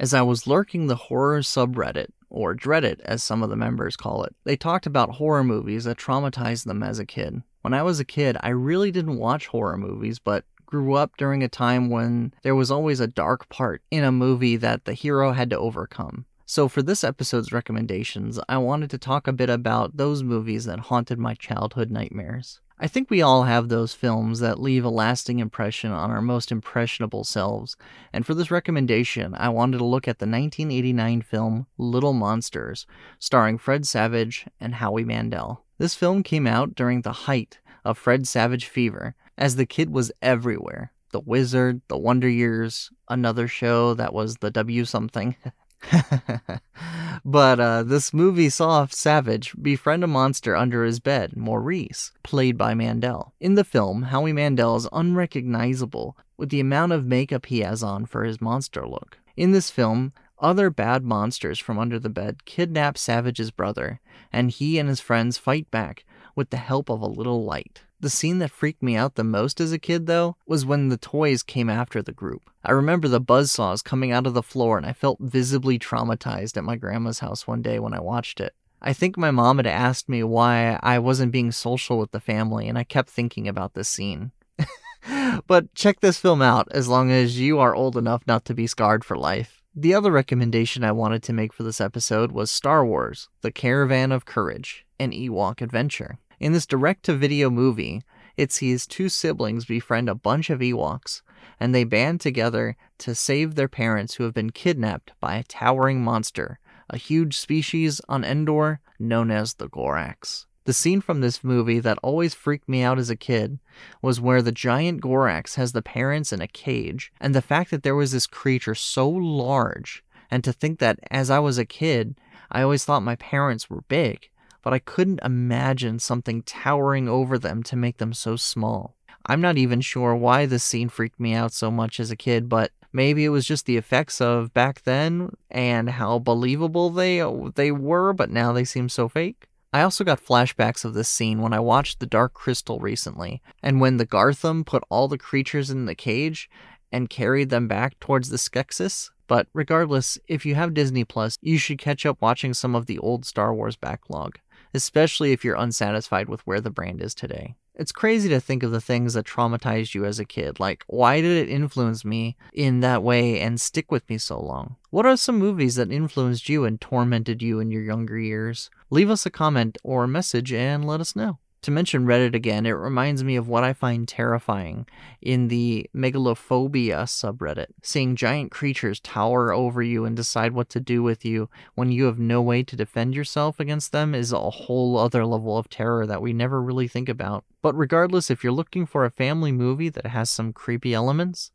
As 0.00 0.12
I 0.12 0.22
was 0.22 0.48
lurking 0.48 0.88
the 0.88 0.96
horror 0.96 1.42
subreddit, 1.42 2.08
or 2.32 2.54
dread 2.54 2.84
it, 2.84 3.00
as 3.04 3.22
some 3.22 3.42
of 3.42 3.50
the 3.50 3.56
members 3.56 3.96
call 3.96 4.24
it, 4.24 4.34
they 4.44 4.56
talked 4.56 4.86
about 4.86 5.16
horror 5.16 5.44
movies 5.44 5.84
that 5.84 5.98
traumatized 5.98 6.64
them 6.64 6.82
as 6.82 6.98
a 6.98 7.06
kid. 7.06 7.42
When 7.60 7.74
I 7.74 7.82
was 7.82 8.00
a 8.00 8.04
kid, 8.04 8.36
I 8.40 8.48
really 8.48 8.90
didn't 8.90 9.18
watch 9.18 9.46
horror 9.46 9.76
movies, 9.76 10.18
but 10.18 10.44
grew 10.66 10.94
up 10.94 11.16
during 11.18 11.42
a 11.42 11.48
time 11.48 11.90
when 11.90 12.32
there 12.42 12.54
was 12.54 12.70
always 12.70 12.98
a 12.98 13.06
dark 13.06 13.48
part 13.50 13.82
in 13.90 14.02
a 14.02 14.10
movie 14.10 14.56
that 14.56 14.86
the 14.86 14.94
hero 14.94 15.32
had 15.32 15.50
to 15.50 15.58
overcome. 15.58 16.24
So, 16.46 16.68
for 16.68 16.82
this 16.82 17.04
episode's 17.04 17.52
recommendations, 17.52 18.40
I 18.48 18.58
wanted 18.58 18.90
to 18.90 18.98
talk 18.98 19.28
a 19.28 19.32
bit 19.32 19.48
about 19.48 19.96
those 19.96 20.22
movies 20.22 20.64
that 20.64 20.80
haunted 20.80 21.18
my 21.18 21.34
childhood 21.34 21.90
nightmares. 21.90 22.60
I 22.82 22.88
think 22.88 23.10
we 23.10 23.22
all 23.22 23.44
have 23.44 23.68
those 23.68 23.94
films 23.94 24.40
that 24.40 24.58
leave 24.58 24.84
a 24.84 24.88
lasting 24.88 25.38
impression 25.38 25.92
on 25.92 26.10
our 26.10 26.20
most 26.20 26.50
impressionable 26.50 27.22
selves, 27.22 27.76
and 28.12 28.26
for 28.26 28.34
this 28.34 28.50
recommendation, 28.50 29.36
I 29.36 29.50
wanted 29.50 29.78
to 29.78 29.84
look 29.84 30.08
at 30.08 30.18
the 30.18 30.26
1989 30.26 31.22
film 31.22 31.68
Little 31.78 32.12
Monsters, 32.12 32.84
starring 33.20 33.56
Fred 33.56 33.86
Savage 33.86 34.46
and 34.58 34.74
Howie 34.74 35.04
Mandel. 35.04 35.64
This 35.78 35.94
film 35.94 36.24
came 36.24 36.44
out 36.44 36.74
during 36.74 37.02
the 37.02 37.12
height 37.12 37.60
of 37.84 37.98
Fred 37.98 38.26
Savage 38.26 38.64
fever, 38.64 39.14
as 39.38 39.54
the 39.54 39.64
kid 39.64 39.90
was 39.90 40.10
everywhere. 40.20 40.92
The 41.12 41.20
Wizard, 41.20 41.82
The 41.86 41.98
Wonder 41.98 42.28
Years, 42.28 42.90
another 43.08 43.46
show 43.46 43.94
that 43.94 44.12
was 44.12 44.38
the 44.38 44.50
W 44.50 44.84
something. 44.84 45.36
but 47.24 47.60
uh, 47.60 47.82
this 47.82 48.12
movie 48.12 48.48
saw 48.48 48.86
Savage 48.86 49.54
befriend 49.60 50.04
a 50.04 50.06
monster 50.06 50.56
under 50.56 50.84
his 50.84 51.00
bed, 51.00 51.36
Maurice, 51.36 52.12
played 52.22 52.56
by 52.56 52.74
Mandel. 52.74 53.34
In 53.40 53.54
the 53.54 53.64
film, 53.64 54.02
Howie 54.04 54.32
Mandel 54.32 54.76
is 54.76 54.88
unrecognizable 54.92 56.16
with 56.36 56.50
the 56.50 56.60
amount 56.60 56.92
of 56.92 57.06
makeup 57.06 57.46
he 57.46 57.60
has 57.60 57.82
on 57.82 58.06
for 58.06 58.24
his 58.24 58.40
monster 58.40 58.86
look. 58.86 59.18
In 59.36 59.52
this 59.52 59.70
film, 59.70 60.12
other 60.38 60.70
bad 60.70 61.04
monsters 61.04 61.58
from 61.58 61.78
under 61.78 61.98
the 61.98 62.08
bed 62.08 62.44
kidnap 62.44 62.98
Savage's 62.98 63.50
brother, 63.50 64.00
and 64.32 64.50
he 64.50 64.78
and 64.78 64.88
his 64.88 65.00
friends 65.00 65.38
fight 65.38 65.70
back 65.70 66.04
with 66.34 66.50
the 66.50 66.56
help 66.56 66.90
of 66.90 67.00
a 67.00 67.06
little 67.06 67.44
light. 67.44 67.82
The 68.02 68.10
scene 68.10 68.40
that 68.40 68.50
freaked 68.50 68.82
me 68.82 68.96
out 68.96 69.14
the 69.14 69.22
most 69.22 69.60
as 69.60 69.70
a 69.70 69.78
kid, 69.78 70.06
though, 70.06 70.36
was 70.44 70.66
when 70.66 70.88
the 70.88 70.96
toys 70.96 71.44
came 71.44 71.70
after 71.70 72.02
the 72.02 72.10
group. 72.10 72.50
I 72.64 72.72
remember 72.72 73.06
the 73.06 73.20
buzzsaws 73.20 73.84
coming 73.84 74.10
out 74.10 74.26
of 74.26 74.34
the 74.34 74.42
floor, 74.42 74.76
and 74.76 74.84
I 74.84 74.92
felt 74.92 75.20
visibly 75.20 75.78
traumatized 75.78 76.56
at 76.56 76.64
my 76.64 76.74
grandma's 76.74 77.20
house 77.20 77.46
one 77.46 77.62
day 77.62 77.78
when 77.78 77.94
I 77.94 78.00
watched 78.00 78.40
it. 78.40 78.56
I 78.80 78.92
think 78.92 79.16
my 79.16 79.30
mom 79.30 79.58
had 79.58 79.68
asked 79.68 80.08
me 80.08 80.24
why 80.24 80.80
I 80.82 80.98
wasn't 80.98 81.30
being 81.30 81.52
social 81.52 81.96
with 81.96 82.10
the 82.10 82.18
family, 82.18 82.68
and 82.68 82.76
I 82.76 82.82
kept 82.82 83.08
thinking 83.08 83.46
about 83.46 83.74
this 83.74 83.88
scene. 83.88 84.32
but 85.46 85.72
check 85.72 86.00
this 86.00 86.18
film 86.18 86.42
out 86.42 86.66
as 86.72 86.88
long 86.88 87.12
as 87.12 87.38
you 87.38 87.60
are 87.60 87.72
old 87.72 87.96
enough 87.96 88.24
not 88.26 88.44
to 88.46 88.54
be 88.54 88.66
scarred 88.66 89.04
for 89.04 89.16
life. 89.16 89.62
The 89.76 89.94
other 89.94 90.10
recommendation 90.10 90.82
I 90.82 90.90
wanted 90.90 91.22
to 91.22 91.32
make 91.32 91.52
for 91.52 91.62
this 91.62 91.80
episode 91.80 92.32
was 92.32 92.50
Star 92.50 92.84
Wars 92.84 93.28
The 93.42 93.52
Caravan 93.52 94.10
of 94.10 94.24
Courage, 94.24 94.84
an 94.98 95.12
Ewok 95.12 95.62
adventure. 95.62 96.18
In 96.42 96.52
this 96.52 96.66
direct 96.66 97.04
to 97.04 97.14
video 97.14 97.50
movie, 97.50 98.02
it 98.36 98.50
sees 98.50 98.84
two 98.84 99.08
siblings 99.08 99.64
befriend 99.64 100.08
a 100.08 100.14
bunch 100.16 100.50
of 100.50 100.58
Ewoks, 100.58 101.22
and 101.60 101.72
they 101.72 101.84
band 101.84 102.20
together 102.20 102.76
to 102.98 103.14
save 103.14 103.54
their 103.54 103.68
parents 103.68 104.14
who 104.14 104.24
have 104.24 104.34
been 104.34 104.50
kidnapped 104.50 105.12
by 105.20 105.36
a 105.36 105.44
towering 105.44 106.02
monster, 106.02 106.58
a 106.90 106.96
huge 106.96 107.38
species 107.38 108.00
on 108.08 108.24
Endor 108.24 108.80
known 108.98 109.30
as 109.30 109.54
the 109.54 109.68
Gorax. 109.68 110.46
The 110.64 110.72
scene 110.72 111.00
from 111.00 111.20
this 111.20 111.44
movie 111.44 111.78
that 111.78 111.98
always 112.02 112.34
freaked 112.34 112.68
me 112.68 112.82
out 112.82 112.98
as 112.98 113.08
a 113.08 113.14
kid 113.14 113.60
was 114.02 114.20
where 114.20 114.42
the 114.42 114.50
giant 114.50 115.00
Gorax 115.00 115.54
has 115.54 115.70
the 115.70 115.80
parents 115.80 116.32
in 116.32 116.42
a 116.42 116.48
cage, 116.48 117.12
and 117.20 117.36
the 117.36 117.40
fact 117.40 117.70
that 117.70 117.84
there 117.84 117.94
was 117.94 118.10
this 118.10 118.26
creature 118.26 118.74
so 118.74 119.08
large, 119.08 120.02
and 120.28 120.42
to 120.42 120.52
think 120.52 120.80
that 120.80 120.98
as 121.08 121.30
I 121.30 121.38
was 121.38 121.56
a 121.56 121.64
kid, 121.64 122.18
I 122.50 122.62
always 122.62 122.84
thought 122.84 123.04
my 123.04 123.14
parents 123.14 123.70
were 123.70 123.82
big 123.82 124.28
but 124.62 124.72
I 124.72 124.78
couldn't 124.78 125.20
imagine 125.24 125.98
something 125.98 126.42
towering 126.42 127.08
over 127.08 127.38
them 127.38 127.62
to 127.64 127.76
make 127.76 127.98
them 127.98 128.12
so 128.12 128.36
small. 128.36 128.96
I'm 129.26 129.40
not 129.40 129.58
even 129.58 129.80
sure 129.80 130.14
why 130.14 130.46
this 130.46 130.64
scene 130.64 130.88
freaked 130.88 131.20
me 131.20 131.34
out 131.34 131.52
so 131.52 131.70
much 131.70 132.00
as 132.00 132.10
a 132.10 132.16
kid, 132.16 132.48
but 132.48 132.72
maybe 132.92 133.24
it 133.24 133.30
was 133.30 133.46
just 133.46 133.66
the 133.66 133.76
effects 133.76 134.20
of 134.20 134.52
back 134.52 134.82
then 134.82 135.30
and 135.50 135.90
how 135.90 136.18
believable 136.18 136.90
they 136.90 137.22
they 137.54 137.70
were, 137.70 138.12
but 138.12 138.30
now 138.30 138.52
they 138.52 138.64
seem 138.64 138.88
so 138.88 139.08
fake. 139.08 139.46
I 139.72 139.82
also 139.82 140.04
got 140.04 140.22
flashbacks 140.22 140.84
of 140.84 140.92
this 140.92 141.08
scene 141.08 141.40
when 141.40 141.54
I 141.54 141.60
watched 141.60 141.98
The 141.98 142.06
Dark 142.06 142.34
Crystal 142.34 142.78
recently, 142.78 143.40
and 143.62 143.80
when 143.80 143.96
the 143.96 144.06
Garthim 144.06 144.66
put 144.66 144.84
all 144.90 145.08
the 145.08 145.16
creatures 145.16 145.70
in 145.70 145.86
the 145.86 145.94
cage 145.94 146.50
and 146.90 147.08
carried 147.08 147.48
them 147.48 147.68
back 147.68 147.98
towards 147.98 148.28
the 148.28 148.36
Skeksis. 148.36 149.10
But 149.28 149.46
regardless, 149.54 150.18
if 150.28 150.44
you 150.44 150.56
have 150.56 150.74
Disney 150.74 151.04
Plus, 151.04 151.38
you 151.40 151.56
should 151.56 151.78
catch 151.78 152.04
up 152.04 152.20
watching 152.20 152.52
some 152.52 152.74
of 152.74 152.84
the 152.84 152.98
old 152.98 153.24
Star 153.24 153.54
Wars 153.54 153.76
backlog 153.76 154.38
especially 154.74 155.32
if 155.32 155.44
you're 155.44 155.56
unsatisfied 155.56 156.28
with 156.28 156.46
where 156.46 156.60
the 156.60 156.70
brand 156.70 157.02
is 157.02 157.14
today. 157.14 157.54
It's 157.74 157.92
crazy 157.92 158.28
to 158.28 158.40
think 158.40 158.62
of 158.62 158.70
the 158.70 158.82
things 158.82 159.14
that 159.14 159.24
traumatized 159.24 159.94
you 159.94 160.04
as 160.04 160.18
a 160.18 160.26
kid. 160.26 160.60
Like, 160.60 160.84
why 160.88 161.22
did 161.22 161.48
it 161.48 161.50
influence 161.50 162.04
me 162.04 162.36
in 162.52 162.80
that 162.80 163.02
way 163.02 163.40
and 163.40 163.60
stick 163.60 163.90
with 163.90 164.08
me 164.10 164.18
so 164.18 164.38
long? 164.38 164.76
What 164.90 165.06
are 165.06 165.16
some 165.16 165.38
movies 165.38 165.76
that 165.76 165.90
influenced 165.90 166.50
you 166.50 166.66
and 166.66 166.80
tormented 166.80 167.40
you 167.40 167.60
in 167.60 167.70
your 167.70 167.82
younger 167.82 168.18
years? 168.18 168.68
Leave 168.90 169.08
us 169.08 169.24
a 169.24 169.30
comment 169.30 169.78
or 169.82 170.04
a 170.04 170.08
message 170.08 170.52
and 170.52 170.86
let 170.86 171.00
us 171.00 171.16
know. 171.16 171.38
To 171.62 171.70
mention 171.70 172.06
Reddit 172.06 172.34
again, 172.34 172.66
it 172.66 172.72
reminds 172.72 173.22
me 173.22 173.36
of 173.36 173.46
what 173.46 173.62
I 173.62 173.72
find 173.72 174.08
terrifying 174.08 174.84
in 175.20 175.46
the 175.46 175.88
megalophobia 175.94 177.04
subreddit. 177.04 177.68
Seeing 177.82 178.16
giant 178.16 178.50
creatures 178.50 178.98
tower 178.98 179.52
over 179.52 179.80
you 179.80 180.04
and 180.04 180.16
decide 180.16 180.54
what 180.54 180.68
to 180.70 180.80
do 180.80 181.04
with 181.04 181.24
you 181.24 181.48
when 181.76 181.92
you 181.92 182.06
have 182.06 182.18
no 182.18 182.42
way 182.42 182.64
to 182.64 182.74
defend 182.74 183.14
yourself 183.14 183.60
against 183.60 183.92
them 183.92 184.12
is 184.12 184.32
a 184.32 184.50
whole 184.50 184.98
other 184.98 185.24
level 185.24 185.56
of 185.56 185.70
terror 185.70 186.04
that 186.04 186.20
we 186.20 186.32
never 186.32 186.60
really 186.60 186.88
think 186.88 187.08
about. 187.08 187.44
But 187.62 187.76
regardless, 187.76 188.28
if 188.28 188.42
you're 188.42 188.52
looking 188.52 188.84
for 188.84 189.04
a 189.04 189.10
family 189.10 189.52
movie 189.52 189.88
that 189.90 190.06
has 190.06 190.30
some 190.30 190.52
creepy 190.52 190.92
elements, 190.92 191.52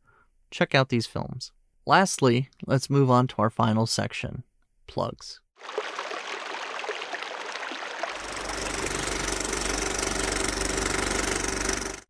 check 0.50 0.74
out 0.74 0.88
these 0.88 1.06
films. 1.06 1.52
Lastly, 1.84 2.48
let's 2.66 2.88
move 2.88 3.10
on 3.10 3.26
to 3.26 3.34
our 3.38 3.50
final 3.50 3.84
section 3.84 4.44
plugs. 4.86 5.40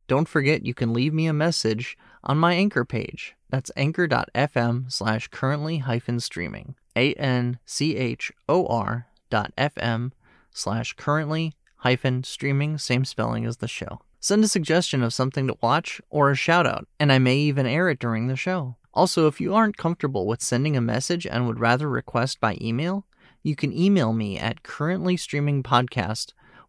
Don't 0.09 0.27
forget 0.27 0.65
you 0.65 0.73
can 0.73 0.95
leave 0.95 1.13
me 1.13 1.27
a 1.27 1.35
message 1.35 1.97
on 2.25 2.39
my 2.39 2.55
Anchor 2.55 2.87
page. 2.87 3.37
That's 3.51 3.71
anchor.fm 3.77 4.91
slash 4.91 5.29
currently 5.29 5.79
hyphen 5.79 6.19
streaming. 6.19 6.75
A 6.97 7.13
N 7.15 7.59
C 7.67 7.95
H 7.97 8.33
O 8.49 8.67
R 8.67 9.07
dot 9.31 9.53
FM 9.57 10.13
slash 10.51 10.95
currently 10.95 11.55
hyphen 11.77 12.25
streaming, 12.25 12.79
same 12.79 13.05
spelling 13.05 13.45
as 13.45 13.59
the 13.59 13.69
show. 13.69 14.01
Send 14.19 14.43
a 14.43 14.49
suggestion 14.49 15.03
of 15.03 15.15
something 15.15 15.47
to 15.47 15.59
watch 15.63 16.01
or 16.11 16.31
a 16.31 16.35
shout 16.35 16.67
out, 16.67 16.89
and 16.99 17.13
I 17.13 17.19
may 17.19 17.37
even 17.37 17.67
air 17.67 17.89
it 17.91 17.99
during 17.99 18.27
the 18.27 18.37
show. 18.37 18.77
Also, 18.95 19.29
if 19.29 19.41
you 19.41 19.55
aren't 19.55 19.77
comfortable 19.77 20.27
with 20.27 20.43
sending 20.43 20.77
a 20.77 20.81
message 20.81 21.27
and 21.27 21.47
would 21.47 21.61
rather 21.61 21.89
request 21.89 22.41
by 22.41 22.57
email, 22.61 23.07
you 23.43 23.55
can 23.55 23.73
email 23.73 24.13
me 24.13 24.39
at 24.39 24.63
currently 24.63 25.17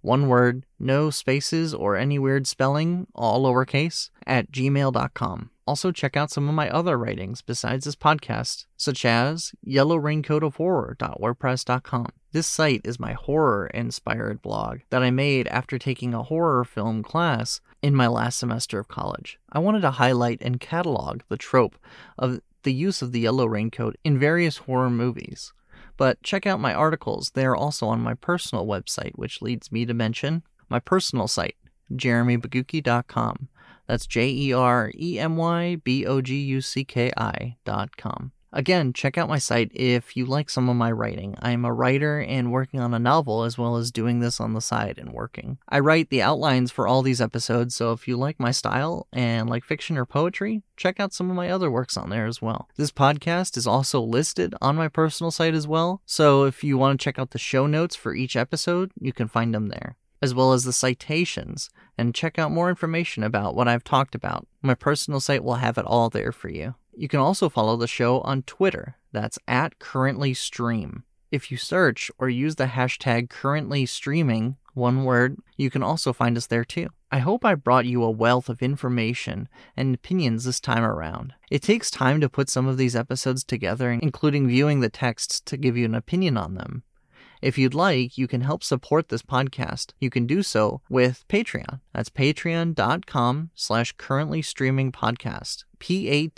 one 0.02 0.28
word, 0.28 0.66
no 0.80 1.10
spaces 1.10 1.74
or 1.74 1.96
any 1.96 2.20
weird 2.20 2.46
spelling, 2.48 3.08
all 3.14 3.44
lowercase, 3.44 4.10
at 4.26 4.52
gmail.com. 4.52 5.52
Also, 5.68 5.92
check 5.92 6.16
out 6.18 6.32
some 6.32 6.50
of 6.50 6.56
my 6.56 6.68
other 6.70 6.98
writings 6.98 7.44
besides 7.44 7.86
this 7.86 7.96
podcast, 7.96 8.66
such 8.76 9.06
as 9.06 9.54
yellowraincoatofhorror.wordpress.com. 9.68 12.08
This 12.32 12.48
site 12.48 12.82
is 12.84 13.00
my 13.00 13.14
horror 13.14 13.68
inspired 13.68 14.42
blog 14.42 14.80
that 14.90 15.04
I 15.04 15.12
made 15.12 15.48
after 15.48 15.78
taking 15.78 16.16
a 16.16 16.24
horror 16.24 16.64
film 16.64 17.04
class 17.04 17.62
in 17.82 17.96
my 17.96 18.08
last 18.08 18.40
semester 18.40 18.80
of 18.80 18.88
college. 18.88 19.38
I 19.52 19.60
wanted 19.60 19.82
to 19.82 19.92
highlight 19.92 20.42
and 20.42 20.60
catalog 20.60 21.22
the 21.30 21.38
trope 21.38 21.78
of 22.18 22.42
the 22.64 22.74
use 22.74 23.02
of 23.02 23.12
the 23.12 23.20
yellow 23.20 23.46
raincoat 23.46 23.96
in 24.04 24.18
various 24.18 24.58
horror 24.58 24.90
movies. 24.90 25.54
But 26.00 26.24
check 26.24 26.48
out 26.48 26.62
my 26.62 26.74
articles, 26.74 27.32
they 27.34 27.46
are 27.46 27.58
also 27.58 27.86
on 27.88 28.00
my 28.00 28.14
personal 28.14 28.66
website, 28.66 29.12
which 29.16 29.42
leads 29.42 29.70
me 29.70 29.86
to 29.86 29.94
mention 29.94 30.44
my 30.70 30.80
personal 30.80 31.28
site, 31.28 31.58
jeremybogucki.com. 31.92 33.50
That's 33.86 34.08
J 34.08 34.30
E 34.30 34.54
R 34.54 34.94
E 34.98 35.20
M 35.20 35.36
Y 35.36 35.76
B 35.84 36.06
O 36.06 36.22
G 36.22 36.38
U 36.38 36.62
C 36.62 36.86
K 36.86 37.12
I.com. 37.18 38.32
Again, 38.52 38.94
check 38.94 39.18
out 39.18 39.30
my 39.30 39.38
site 39.38 39.72
if 39.74 40.18
you 40.18 40.26
like 40.26 40.50
some 40.50 40.70
of 40.70 40.76
my 40.76 40.92
writing. 40.92 41.36
I 41.40 41.52
am 41.52 41.66
a 41.66 41.74
writer 41.74 42.20
and 42.20 42.52
working 42.52 42.80
on 42.80 42.94
a 42.94 43.00
novel 43.00 43.44
as 43.44 43.58
well 43.58 43.78
as 43.78 43.92
doing 43.92 44.20
this 44.20 44.40
on 44.40 44.54
the 44.54 44.62
side 44.62 44.98
and 44.98 45.14
working. 45.14 45.60
I 45.70 45.80
write 45.80 46.10
the 46.10 46.22
outlines 46.22 46.72
for 46.72 46.88
all 46.88 47.02
these 47.02 47.22
episodes, 47.22 47.76
so 47.76 47.92
if 47.92 48.08
you 48.08 48.18
like 48.18 48.40
my 48.40 48.52
style 48.52 49.08
and 49.14 49.50
like 49.50 49.64
fiction 49.64 49.98
or 49.98 50.06
poetry, 50.06 50.64
check 50.78 51.00
out 51.00 51.14
some 51.14 51.30
of 51.30 51.36
my 51.36 51.50
other 51.50 51.70
works 51.70 51.96
on 51.96 52.10
there 52.10 52.26
as 52.26 52.42
well. 52.42 52.68
This 52.76 52.92
podcast 52.92 53.56
is 53.56 53.68
also 53.68 54.02
listed 54.02 54.56
on 54.62 54.76
my 54.76 54.88
personal 54.88 55.32
site 55.32 55.54
as 55.54 55.68
well, 55.68 56.02
so 56.06 56.46
if 56.46 56.64
you 56.64 56.78
want 56.78 57.00
to 57.00 57.04
check 57.04 57.20
out 57.20 57.32
the 57.32 57.38
show 57.38 57.68
notes 57.68 57.96
for 57.96 58.16
each 58.16 58.36
episode, 58.36 58.92
you 59.00 59.14
can 59.14 59.28
find 59.28 59.54
them 59.54 59.68
there 59.68 59.96
as 60.22 60.34
well 60.34 60.54
as 60.54 60.64
the 60.64 60.74
citations, 60.74 61.70
and 61.98 62.16
check 62.16 62.38
out 62.38 62.52
more 62.52 62.70
information 62.70 63.24
about 63.24 63.56
what 63.56 63.68
I've 63.68 63.84
talked 63.84 64.16
about. 64.16 64.48
My 64.62 64.74
personal 64.74 65.20
site 65.20 65.44
will 65.44 65.56
have 65.56 65.78
it 65.78 65.86
all 65.86 66.10
there 66.10 66.32
for 66.32 66.50
you. 66.50 66.76
You 67.00 67.08
can 67.08 67.22
also 67.22 67.48
follow 67.48 67.78
the 67.78 67.88
show 67.88 68.20
on 68.22 68.44
Twitter. 68.44 68.98
That's 69.14 69.40
at 69.48 69.80
currently 69.80 70.34
stream. 70.34 71.06
If 71.32 71.50
you 71.50 71.56
search 71.56 72.12
or 72.20 72.28
use 72.28 72.58
the 72.58 72.66
hashtag 72.66 73.30
currently 73.30 73.86
streaming, 73.86 74.58
one 74.74 75.06
word, 75.06 75.38
you 75.56 75.70
can 75.70 75.82
also 75.82 76.12
find 76.12 76.36
us 76.36 76.48
there 76.48 76.66
too. 76.66 76.90
I 77.10 77.20
hope 77.20 77.46
I 77.46 77.56
brought 77.56 77.86
you 77.86 78.04
a 78.04 78.12
wealth 78.12 78.50
of 78.50 78.62
information 78.62 79.48
and 79.78 79.96
opinions 79.96 80.44
this 80.44 80.60
time 80.60 80.84
around. 80.84 81.34
It 81.50 81.62
takes 81.62 81.90
time 81.90 82.20
to 82.20 82.28
put 82.28 82.50
some 82.50 82.68
of 82.68 82.76
these 82.76 82.98
episodes 82.98 83.46
together, 83.46 83.92
including 83.92 84.50
viewing 84.50 84.82
the 84.82 84.90
texts 84.90 85.40
to 85.46 85.56
give 85.56 85.78
you 85.78 85.86
an 85.86 85.96
opinion 85.96 86.36
on 86.36 86.56
them. 86.56 86.84
If 87.42 87.58
you'd 87.58 87.74
like, 87.74 88.18
you 88.18 88.28
can 88.28 88.42
help 88.42 88.62
support 88.62 89.08
this 89.08 89.22
podcast. 89.22 89.94
You 90.02 90.10
can 90.10 90.28
do 90.28 90.44
so 90.44 90.82
with 90.90 91.24
Patreon. 91.30 91.80
That's 91.94 92.10
patreon.com 92.10 93.52
slash 93.56 93.94
currently 93.94 94.42
streaming 94.42 94.92
podcast. 94.92 95.64
P 95.80 96.30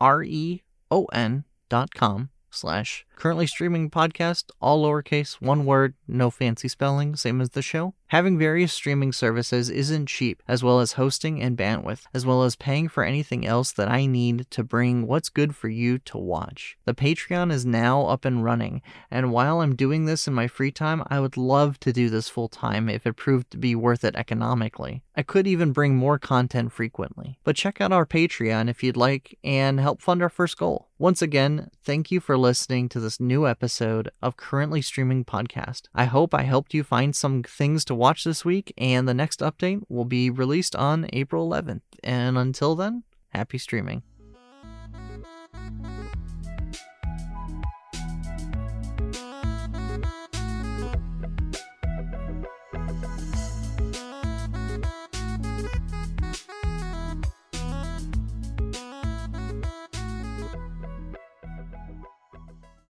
A 0.00 0.04
T 0.04 0.06
R 0.06 0.22
E 0.22 0.62
O 0.90 1.04
N 1.06 1.44
dot 1.68 1.94
com 1.94 2.30
slash 2.50 3.06
currently 3.16 3.46
streaming 3.46 3.90
podcast, 3.90 4.44
all 4.60 4.84
lowercase, 4.84 5.34
one 5.34 5.64
word, 5.64 5.94
no 6.08 6.30
fancy 6.30 6.68
spelling, 6.68 7.16
same 7.16 7.40
as 7.40 7.50
the 7.50 7.62
show. 7.62 7.94
Having 8.10 8.38
various 8.38 8.72
streaming 8.72 9.12
services 9.12 9.68
isn't 9.68 10.06
cheap, 10.06 10.40
as 10.46 10.62
well 10.62 10.78
as 10.78 10.92
hosting 10.92 11.42
and 11.42 11.56
bandwidth, 11.56 12.04
as 12.14 12.24
well 12.24 12.44
as 12.44 12.54
paying 12.54 12.86
for 12.86 13.02
anything 13.02 13.44
else 13.44 13.72
that 13.72 13.90
I 13.90 14.06
need 14.06 14.48
to 14.52 14.62
bring 14.62 15.08
what's 15.08 15.28
good 15.28 15.56
for 15.56 15.68
you 15.68 15.98
to 15.98 16.16
watch. 16.16 16.78
The 16.84 16.94
Patreon 16.94 17.50
is 17.50 17.66
now 17.66 18.06
up 18.06 18.24
and 18.24 18.44
running, 18.44 18.80
and 19.10 19.32
while 19.32 19.60
I'm 19.60 19.74
doing 19.74 20.04
this 20.04 20.28
in 20.28 20.34
my 20.34 20.46
free 20.46 20.70
time, 20.70 21.02
I 21.08 21.18
would 21.18 21.36
love 21.36 21.80
to 21.80 21.92
do 21.92 22.08
this 22.08 22.28
full 22.28 22.48
time 22.48 22.88
if 22.88 23.08
it 23.08 23.14
proved 23.14 23.50
to 23.50 23.58
be 23.58 23.74
worth 23.74 24.04
it 24.04 24.14
economically. 24.14 25.02
I 25.16 25.22
could 25.22 25.48
even 25.48 25.72
bring 25.72 25.96
more 25.96 26.18
content 26.18 26.72
frequently. 26.72 27.38
But 27.42 27.56
check 27.56 27.80
out 27.80 27.90
our 27.90 28.06
Patreon 28.06 28.68
if 28.68 28.84
you'd 28.84 28.96
like 28.96 29.36
and 29.42 29.80
help 29.80 30.00
fund 30.00 30.22
our 30.22 30.28
first 30.28 30.56
goal. 30.58 30.88
Once 30.98 31.20
again, 31.20 31.70
thank 31.84 32.10
you 32.10 32.20
for 32.20 32.38
listening 32.38 32.88
to 32.88 33.00
this 33.00 33.20
new 33.20 33.46
episode 33.46 34.10
of 34.22 34.36
Currently 34.36 34.80
Streaming 34.80 35.24
Podcast. 35.26 35.88
I 35.94 36.04
hope 36.04 36.32
I 36.32 36.42
helped 36.42 36.72
you 36.72 36.82
find 36.82 37.14
some 37.14 37.42
things 37.42 37.84
to 37.86 37.94
watch 37.96 38.24
this 38.24 38.44
week, 38.44 38.72
and 38.78 39.08
the 39.08 39.14
next 39.14 39.40
update 39.40 39.82
will 39.88 40.04
be 40.04 40.30
released 40.30 40.76
on 40.76 41.08
April 41.12 41.48
11th. 41.48 41.82
And 42.02 42.38
until 42.38 42.74
then, 42.74 43.04
happy 43.30 43.58
streaming. 43.58 44.02